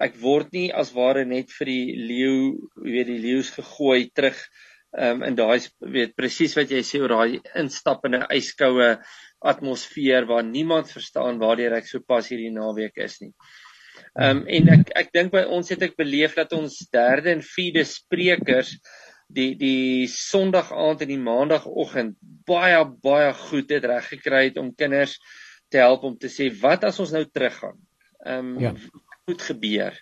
[0.00, 2.38] Ek word nie as ware net vir die leeu,
[2.76, 4.38] weet die leeu's gegooi terug
[4.98, 5.58] um, in daai
[5.96, 8.90] weet presies wat jy sê oor daai instap in 'n yskoue
[9.42, 13.32] atmosfeer waar niemand verstaan waardeur ek sopas hierdie naweek is nie.
[14.14, 17.40] Ehm um, en ek ek dink by ons het ek beleef dat ons derde en
[17.42, 18.76] vierde sprekers
[19.26, 22.14] die die Sondag aand en die Maandagoggend
[22.46, 25.16] baie baie goed het reg gekry het om kinders
[25.66, 27.80] te help om te sê wat as ons nou teruggaan.
[28.24, 28.74] Ehm um, ja.
[29.26, 29.98] goed gebeur.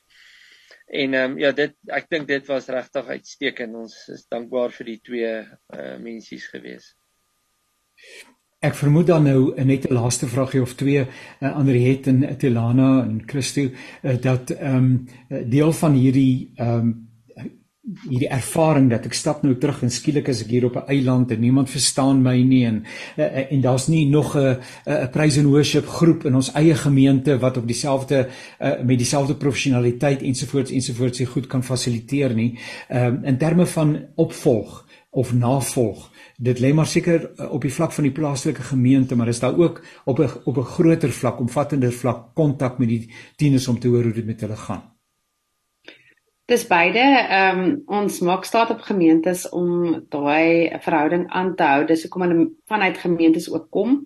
[0.92, 3.80] En ehm um, ja dit ek dink dit was regtig uitstekend.
[3.86, 6.92] Ons is dankbaar vir die twee uh, mensies gewees.
[8.62, 11.06] Ek vermoed dan nou net 'n laaste vraagie of twee uh,
[11.40, 16.78] eh, ander het en Telana en Christo uh, dat ehm um, deel van hierdie ehm
[16.78, 17.08] um,
[18.08, 21.30] hierdie ervaring dat ek stap nou terug en skielik is ek hier op 'n eiland
[21.30, 22.84] en niemand verstaan my nie en
[23.50, 27.56] en daar's nie nog 'n 'n praise and worship groep in ons eie gemeente wat
[27.56, 28.28] op dieselfde
[28.84, 32.58] met dieselfde professionaliteit ensovoorts ensovoorts se goed kan fasiliteer nie.
[32.88, 36.08] Ehm in terme van opvolg of navolg
[36.42, 39.58] dit lê maar seker uh, op die vlak van die plaaslike gemeente, maar is daar
[39.58, 43.88] ook op 'n op 'n groter vlak, omvattender vlak kontak met die tieners om te
[43.88, 44.82] hoor hoe dit met hulle gaan.
[46.44, 46.98] Dis beide
[47.28, 51.84] ehm um, ons maak staat op gemeentes om daai verhouding aan te hou.
[51.86, 54.04] Dis hoekom hulle vanuit gemeentes ook kom.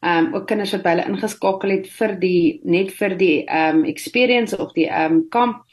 [0.00, 3.76] Ehm um, ook kinders wat by hulle ingeskakel het vir die net vir die ehm
[3.76, 5.64] um, experience of die ehm um, kamp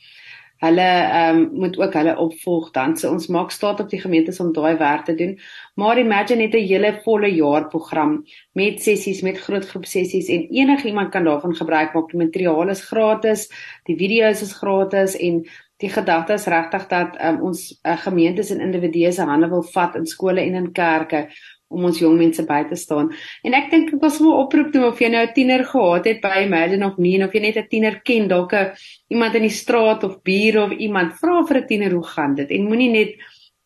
[0.64, 2.96] Hulle ehm um, moet ook hulle opvolg dan.
[2.98, 5.38] So ons maak staat op die gemeentes om daai werk te doen.
[5.76, 10.48] Maar imagine net 'n hele volle jaar program met sessies, met groot groep sessies en
[10.50, 12.10] enigiemand kan daarvan gebruik maak.
[12.12, 13.50] Die materiaal is gratis,
[13.84, 15.46] die video's is gratis en
[15.78, 19.96] die gedagte is regtig dat um, ons uh, gemeentes en individue se hande wil vat
[19.96, 21.28] in skole en in kerke
[21.70, 23.12] om ons jong mense by te staan.
[23.44, 26.22] En ek dink ek was wel oproep toe of jy nou 'n tiener gehad het
[26.22, 28.72] by Imagine of nie en of jy net 'n tiener ken, dalk 'n
[29.10, 32.50] iemand in die straat of buur of iemand vra vir 'n tiener hoe gaan dit
[32.52, 33.16] en moenie net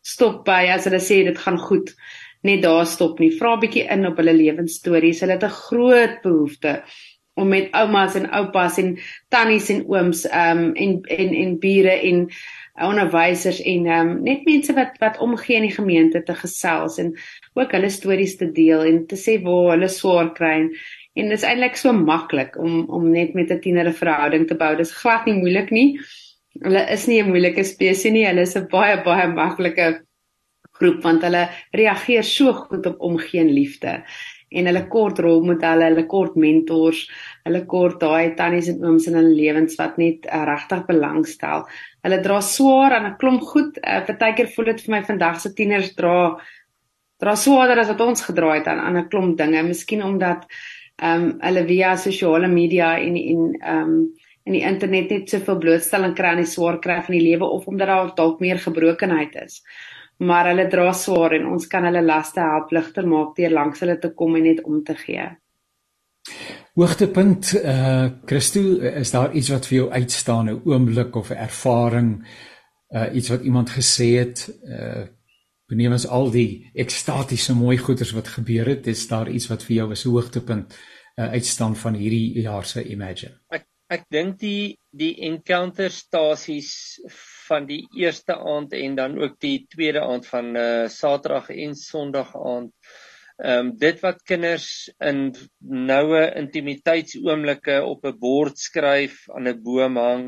[0.02, 1.94] stop by as hulle sê dit gaan goed
[2.42, 3.30] net daar stop nie.
[3.30, 5.20] Vra 'n bietjie in op hulle lewensstories.
[5.20, 6.82] Hulle het 'n groot behoefte
[7.34, 8.98] om met oumas en oupas en
[9.32, 12.26] tannies en ooms um en en en bure en
[12.88, 17.12] onderwysers en um, net mense wat wat omgee in die gemeente te gesels en
[17.54, 20.70] ook hulle stories te deel en te sê waar hulle swaar kry en,
[21.20, 24.56] en dit is eintlik so maklik om om net met 'n tiener 'n verhouding te
[24.56, 24.76] bou.
[24.76, 26.00] Dis glad nie moeilik nie.
[26.60, 28.26] Hulle is nie 'n moeilike spesie nie.
[28.26, 30.02] Hulle is 'n baie baie maklike
[30.72, 34.02] groep want hulle reageer so goed op omgee en liefde
[34.52, 37.04] en hulle kort rolmodelle, hulle kort mentors,
[37.46, 41.66] hulle kort daai tannies en ooms in hulle lewens wat net uh, regtig belangstel.
[42.06, 43.78] Hulle dra swaar aan 'n klomp goed.
[43.82, 46.38] Uh, Partykeer voel dit vir my vandag se tieners dra
[47.22, 49.62] dra swaarder as wat ons gedra het aan aan 'n klomp dinge.
[49.62, 50.46] Miskien omdat
[51.02, 54.12] ehm um, hulle via sosiale media en en ehm um,
[54.44, 57.66] in die internet net soveel blootstelling kry aan die swaar kry van die lewe of
[57.70, 59.62] omdat daar dalk meer gebrokenheid is.
[60.22, 63.98] Maar hulle dra swaar en ons kan hulle laste help ligter maak deur langs hulle
[63.98, 65.24] te kom en net om te gee.
[66.78, 71.42] Hoogtepunt eh uh, Christo, is daar iets wat vir jou uitstaan, 'n oomblik of 'n
[71.48, 72.26] ervaring,
[72.94, 75.04] uh iets wat iemand gesê het, uh
[75.66, 79.88] benewens al die ekstatiese mooi goeders wat gebeur het, is daar iets wat vir jou
[79.90, 80.78] 'n hoogtepunt
[81.16, 83.40] uh, uitstaan van hierdie jaar se Imagine?
[83.48, 87.00] Ek ek dink die die encounter stasies
[87.52, 92.36] van die eerste aand en dan ook die tweede aand van uh Saterdag en Sondag
[92.36, 92.72] aand
[93.42, 94.66] Ehm um, dit wat kinders
[95.02, 95.32] in
[95.88, 100.26] noue intimiteitsoomblikke op 'n bord skryf, aan 'n boom hang,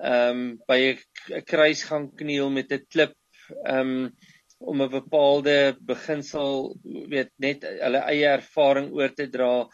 [0.00, 3.14] ehm um, by 'n kruisgang kniel met 'n klip,
[3.62, 4.10] ehm um,
[4.58, 6.74] om 'n bepaalde beginsel,
[7.12, 9.68] weet net hulle eie ervaring oor te dra.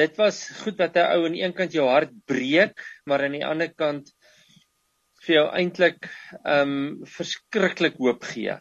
[0.00, 3.46] Dit was goed wat 'n ou aan een kant jou hart breek, maar aan die
[3.46, 4.10] ander kant
[5.26, 6.10] vir jou eintlik
[6.42, 8.58] ehm um, verskriklik hoop gee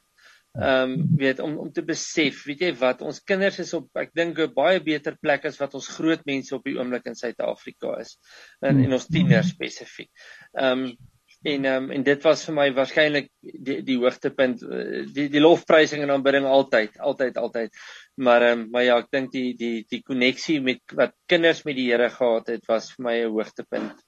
[0.60, 4.12] ehm um, weet om om te besef, weet jy wat, ons kinders is op ek
[4.18, 7.96] dink 'n baie beter plek as wat ons groot mense op die oomblik in Suid-Afrika
[8.02, 8.18] is.
[8.60, 10.12] En en ons tieners spesifiek.
[10.60, 10.98] Ehm um,
[11.44, 16.04] en um, en dit was vir my waarskynlik die die hoogtepunt eh, die die lofprysing
[16.04, 17.72] en aanbidding altyd, altyd, altyd.
[18.18, 21.88] Maar um, maar ja, ek dink die die die koneksie met wat kinders met die
[21.94, 24.04] Here gehad het was vir my 'n hoogtepunt.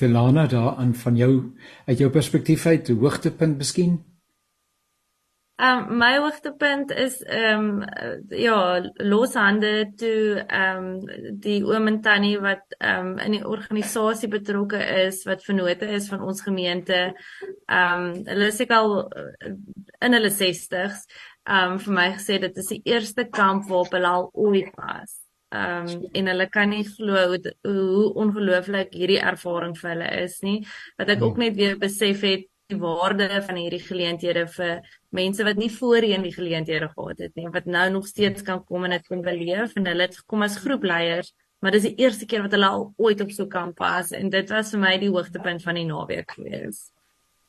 [0.00, 1.32] Delana daaraan van jou
[1.86, 3.98] uit jou perspektief uit, hoogtepunt miskien?
[5.60, 12.00] Ehm um, my hoogtepunt is ehm um, ja, loshande toe ehm um, die oom en
[12.00, 17.00] tannie wat ehm um, in die organisasie betrokke is wat vennote is van ons gemeente.
[17.66, 19.52] Ehm um, hulle is ek al eh,
[20.00, 21.04] in hulle 60s.
[21.44, 25.19] Ehm um, vir my gesê dit is die eerste kamp waarop hulle al ooit was.
[25.50, 30.38] Ehm um, en hulle kan nie glo hoe, hoe ongelooflik hierdie ervaring vir hulle is
[30.46, 30.60] nie.
[30.98, 31.44] Wat ek ook hmm.
[31.44, 34.80] net weer besef het die waarde van hierdie geleenthede vir
[35.10, 38.86] mense wat nie voorheen die geleenthede gehad het nie, wat nou nog steeds kan kom
[38.86, 42.46] en dit kan beleef en hulle het gekom as groepleiers, maar dis die eerste keer
[42.46, 45.10] wat hulle al ooit op so 'n kamp was en dit was vir my die
[45.10, 46.92] hoogtepunt van die naweek gewees.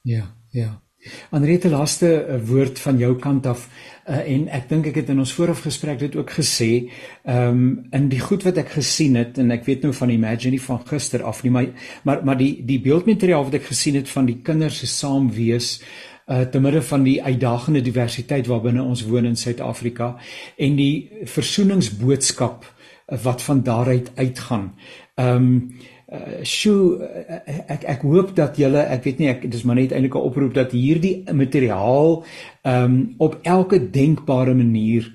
[0.02, 0.82] Ja, ja.
[1.30, 5.22] Anrete laaste uh, woord van jou kant af uh, en ek dink ek het in
[5.24, 6.70] ons voorafgesprek dit ook gesê
[7.24, 10.60] ehm um, in die goed wat ek gesien het en ek weet nou van Imagine
[10.62, 11.72] van gister af nie maar
[12.04, 15.80] maar maar die die beeldmateriaal wat ek gesien het van die kinders se saam wees
[16.32, 20.16] uh te midde van die uitdagende diversiteit waarbinne ons woon in Suid-Afrika
[20.58, 22.70] en die versoeningsboodskap
[23.24, 24.74] wat van daaruit uitgaan.
[25.16, 25.72] Ehm um,
[26.12, 27.40] uh sjoe uh,
[27.72, 30.54] ek ek hoop dat julle ek weet nie ek dis maar net eintlik 'n oproep
[30.54, 32.24] dat hierdie materiaal
[32.68, 35.08] um op elke denkbare manier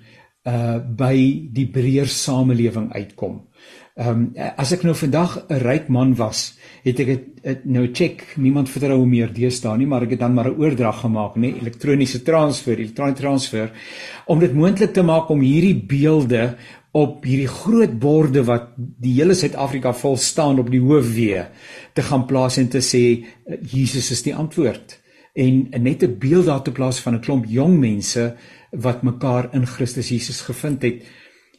[0.47, 1.17] uh by
[1.53, 3.43] die breër samelewing uitkom.
[3.97, 8.69] Um as ek nou vandag 'n ryk man was, het ek dit nou check, niemand
[8.69, 12.79] vertrou meer deesdae nie, maar ek het dan maar 'n oordrag gemaak, nê, elektroniese transfer,
[12.79, 13.71] elektroniese transfer
[14.27, 16.57] om dit moontlik te maak om hierdie beelde
[16.97, 21.43] op hierdie groot borde wat die hele Suid-Afrika vol staan op die hoofwee
[21.97, 23.03] te gaan plaas en te sê
[23.73, 24.97] Jesus is die antwoord
[25.37, 28.37] en net 'n beeld daar te plaas van 'n klomp jong mense
[28.71, 31.05] wat mekaar in Christus Jesus gevind het.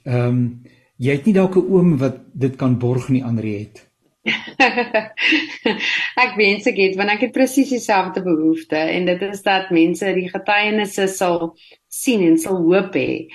[0.04, 0.64] Ehm um,
[0.98, 3.88] jy het nie dalk 'n oom wat dit kan borg nie Andre het.
[6.24, 10.14] ek wens ek het want ek het presies dieselfde behoefte en dit is dat mense
[10.14, 11.54] die getuienisse sal
[11.88, 13.28] sien en sal hoop hê.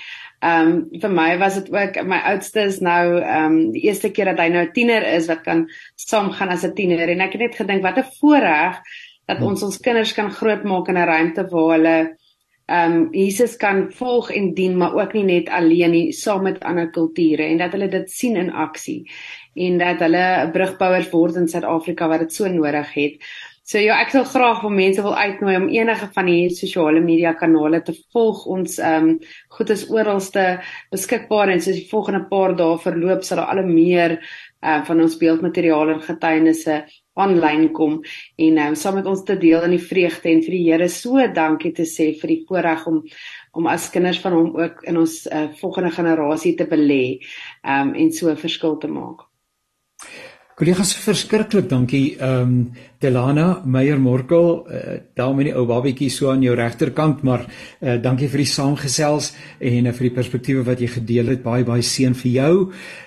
[0.43, 4.09] Ehm um, vir my was dit ook my oudste is nou ehm um, die eerste
[4.11, 7.37] keer dat hy nou 'n tiener is wat kan saamgaan as 'n tiener en ek
[7.37, 8.81] het net gedink wat 'n voorreg
[9.25, 11.97] dat ons ons kinders kan grootmaak in 'n ruimte waar hulle
[12.67, 16.63] ehm um, Jesus kan volg en dien maar ook nie net alleen nie saam met
[16.63, 19.07] ander kulture en dat hulle dit sien in aksie
[19.55, 23.17] en dat hulle brugbouers word in Suid-Afrika wat dit so nodig het.
[23.63, 27.31] So ja, ek sal graag vir mense wil uitnooi om enige van die sosiale media
[27.39, 28.41] kanale te volg.
[28.51, 29.13] Ons ehm um,
[29.55, 30.43] goed is oralste
[30.91, 35.15] beskikbaar en soos die volgende paar dae verloop sal daar al meer uh, van ons
[35.21, 36.77] beeldmateriaal en getuienisse
[37.23, 37.99] aanlyn kom
[38.41, 40.91] en nou um, saam met ons te deel in die vreugde en vir die Here
[40.91, 43.03] so dankie te sê vir die voorreg om
[43.53, 47.03] om as kinders van hom ook in ons uh, volgende generasie te belê
[47.63, 49.29] um, en so 'n verskil te maak.
[50.53, 52.15] Kollegas, verskriklik dankie.
[52.19, 52.71] Ehm um,
[53.03, 57.97] Delana Meyer Morkel, uh, daar met die ou babietjie so aan jou regterkant, maar uh,
[57.99, 61.41] dankie vir die saamgesels en uh, vir die perspektiewe wat jy gedeel het.
[61.43, 62.53] Baie baie seën vir jou.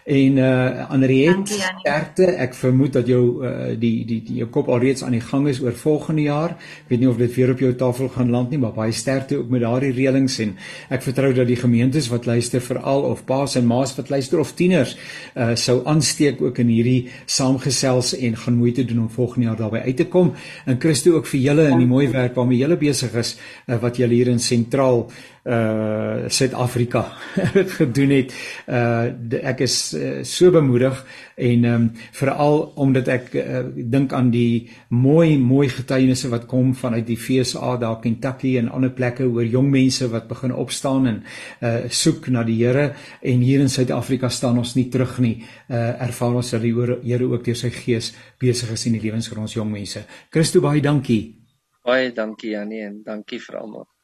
[0.06, 2.28] En uh Anriet, sterkte.
[2.44, 5.62] Ek vermoed dat jou uh, die die die jou kop alreeds aan die gang is
[5.64, 6.58] oor volgende jaar.
[6.84, 9.40] Ek weet nie of dit weer op jou tafel gaan land nie, maar baie sterkte
[9.40, 10.52] ook met daardie reëlings en
[10.92, 14.52] ek vertrou dat die gemeentes wat luister veral of paas en maas wat luister of
[14.58, 14.94] tieners
[15.34, 17.00] uh sou aansteek ook in hierdie
[17.36, 20.32] saamgesels en gaan moeite doen om volgende jaar daarbey uit te kom.
[20.64, 24.00] En Christo ook vir julle in die mooi werk waarmee julle besig is uh, wat
[24.00, 25.06] julle hier in sentraal
[25.46, 27.02] uh Suid-Afrika
[27.78, 28.34] gedoen het.
[28.66, 30.98] Uh ek is uh, so bemoedig
[31.36, 36.74] en ehm um, veral omdat ek uh, dink aan die mooi mooi getuienisse wat kom
[36.74, 41.22] vanuit die FSA daar Kentucky en ander plekke oor jong mense wat begin opstaan en
[41.62, 45.44] uh soek na die Here en hier in Suid-Afrika staan ons nie terug nie.
[45.70, 49.28] Uh ervaar ons dat die Here ook deur sy gees besig is in die lewens
[49.28, 50.02] van ons jong mense.
[50.30, 51.36] Christo baie dankie.
[51.84, 53.95] Baie dankie Janie en dankie vir almal.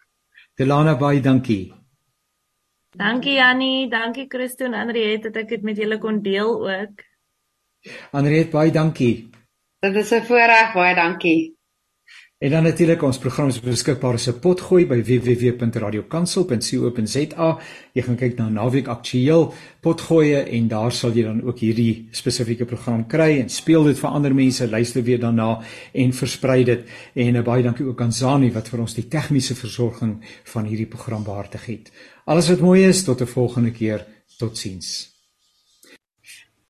[0.59, 1.73] Delana baie dankie.
[2.97, 7.05] Dankie Jannie, dankie Christo en Andriet dat ek dit met julle kon deel ook.
[8.13, 9.31] Andriet baie dankie.
[9.81, 11.57] Dit is 'n voorreg, baie dankie.
[12.43, 17.59] En dan natuurlik ons program is beskikbaar as 'n potgooi by www.radiokansel.co.za.
[17.93, 22.65] Jy gaan kyk na naweek aktueel potgoeie en daar sal jy dan ook hierdie spesifieke
[22.65, 25.61] program kry en speel dit vir ander mense, luister weer daarna
[25.93, 26.81] en versprei dit.
[27.15, 30.87] En uh, baie dankie ook aan Zani wat vir ons die tegniese versorging van hierdie
[30.87, 31.93] program behartig het.
[32.25, 34.07] Alles wat mooi is tot 'n volgende keer.
[34.39, 35.12] Totsiens.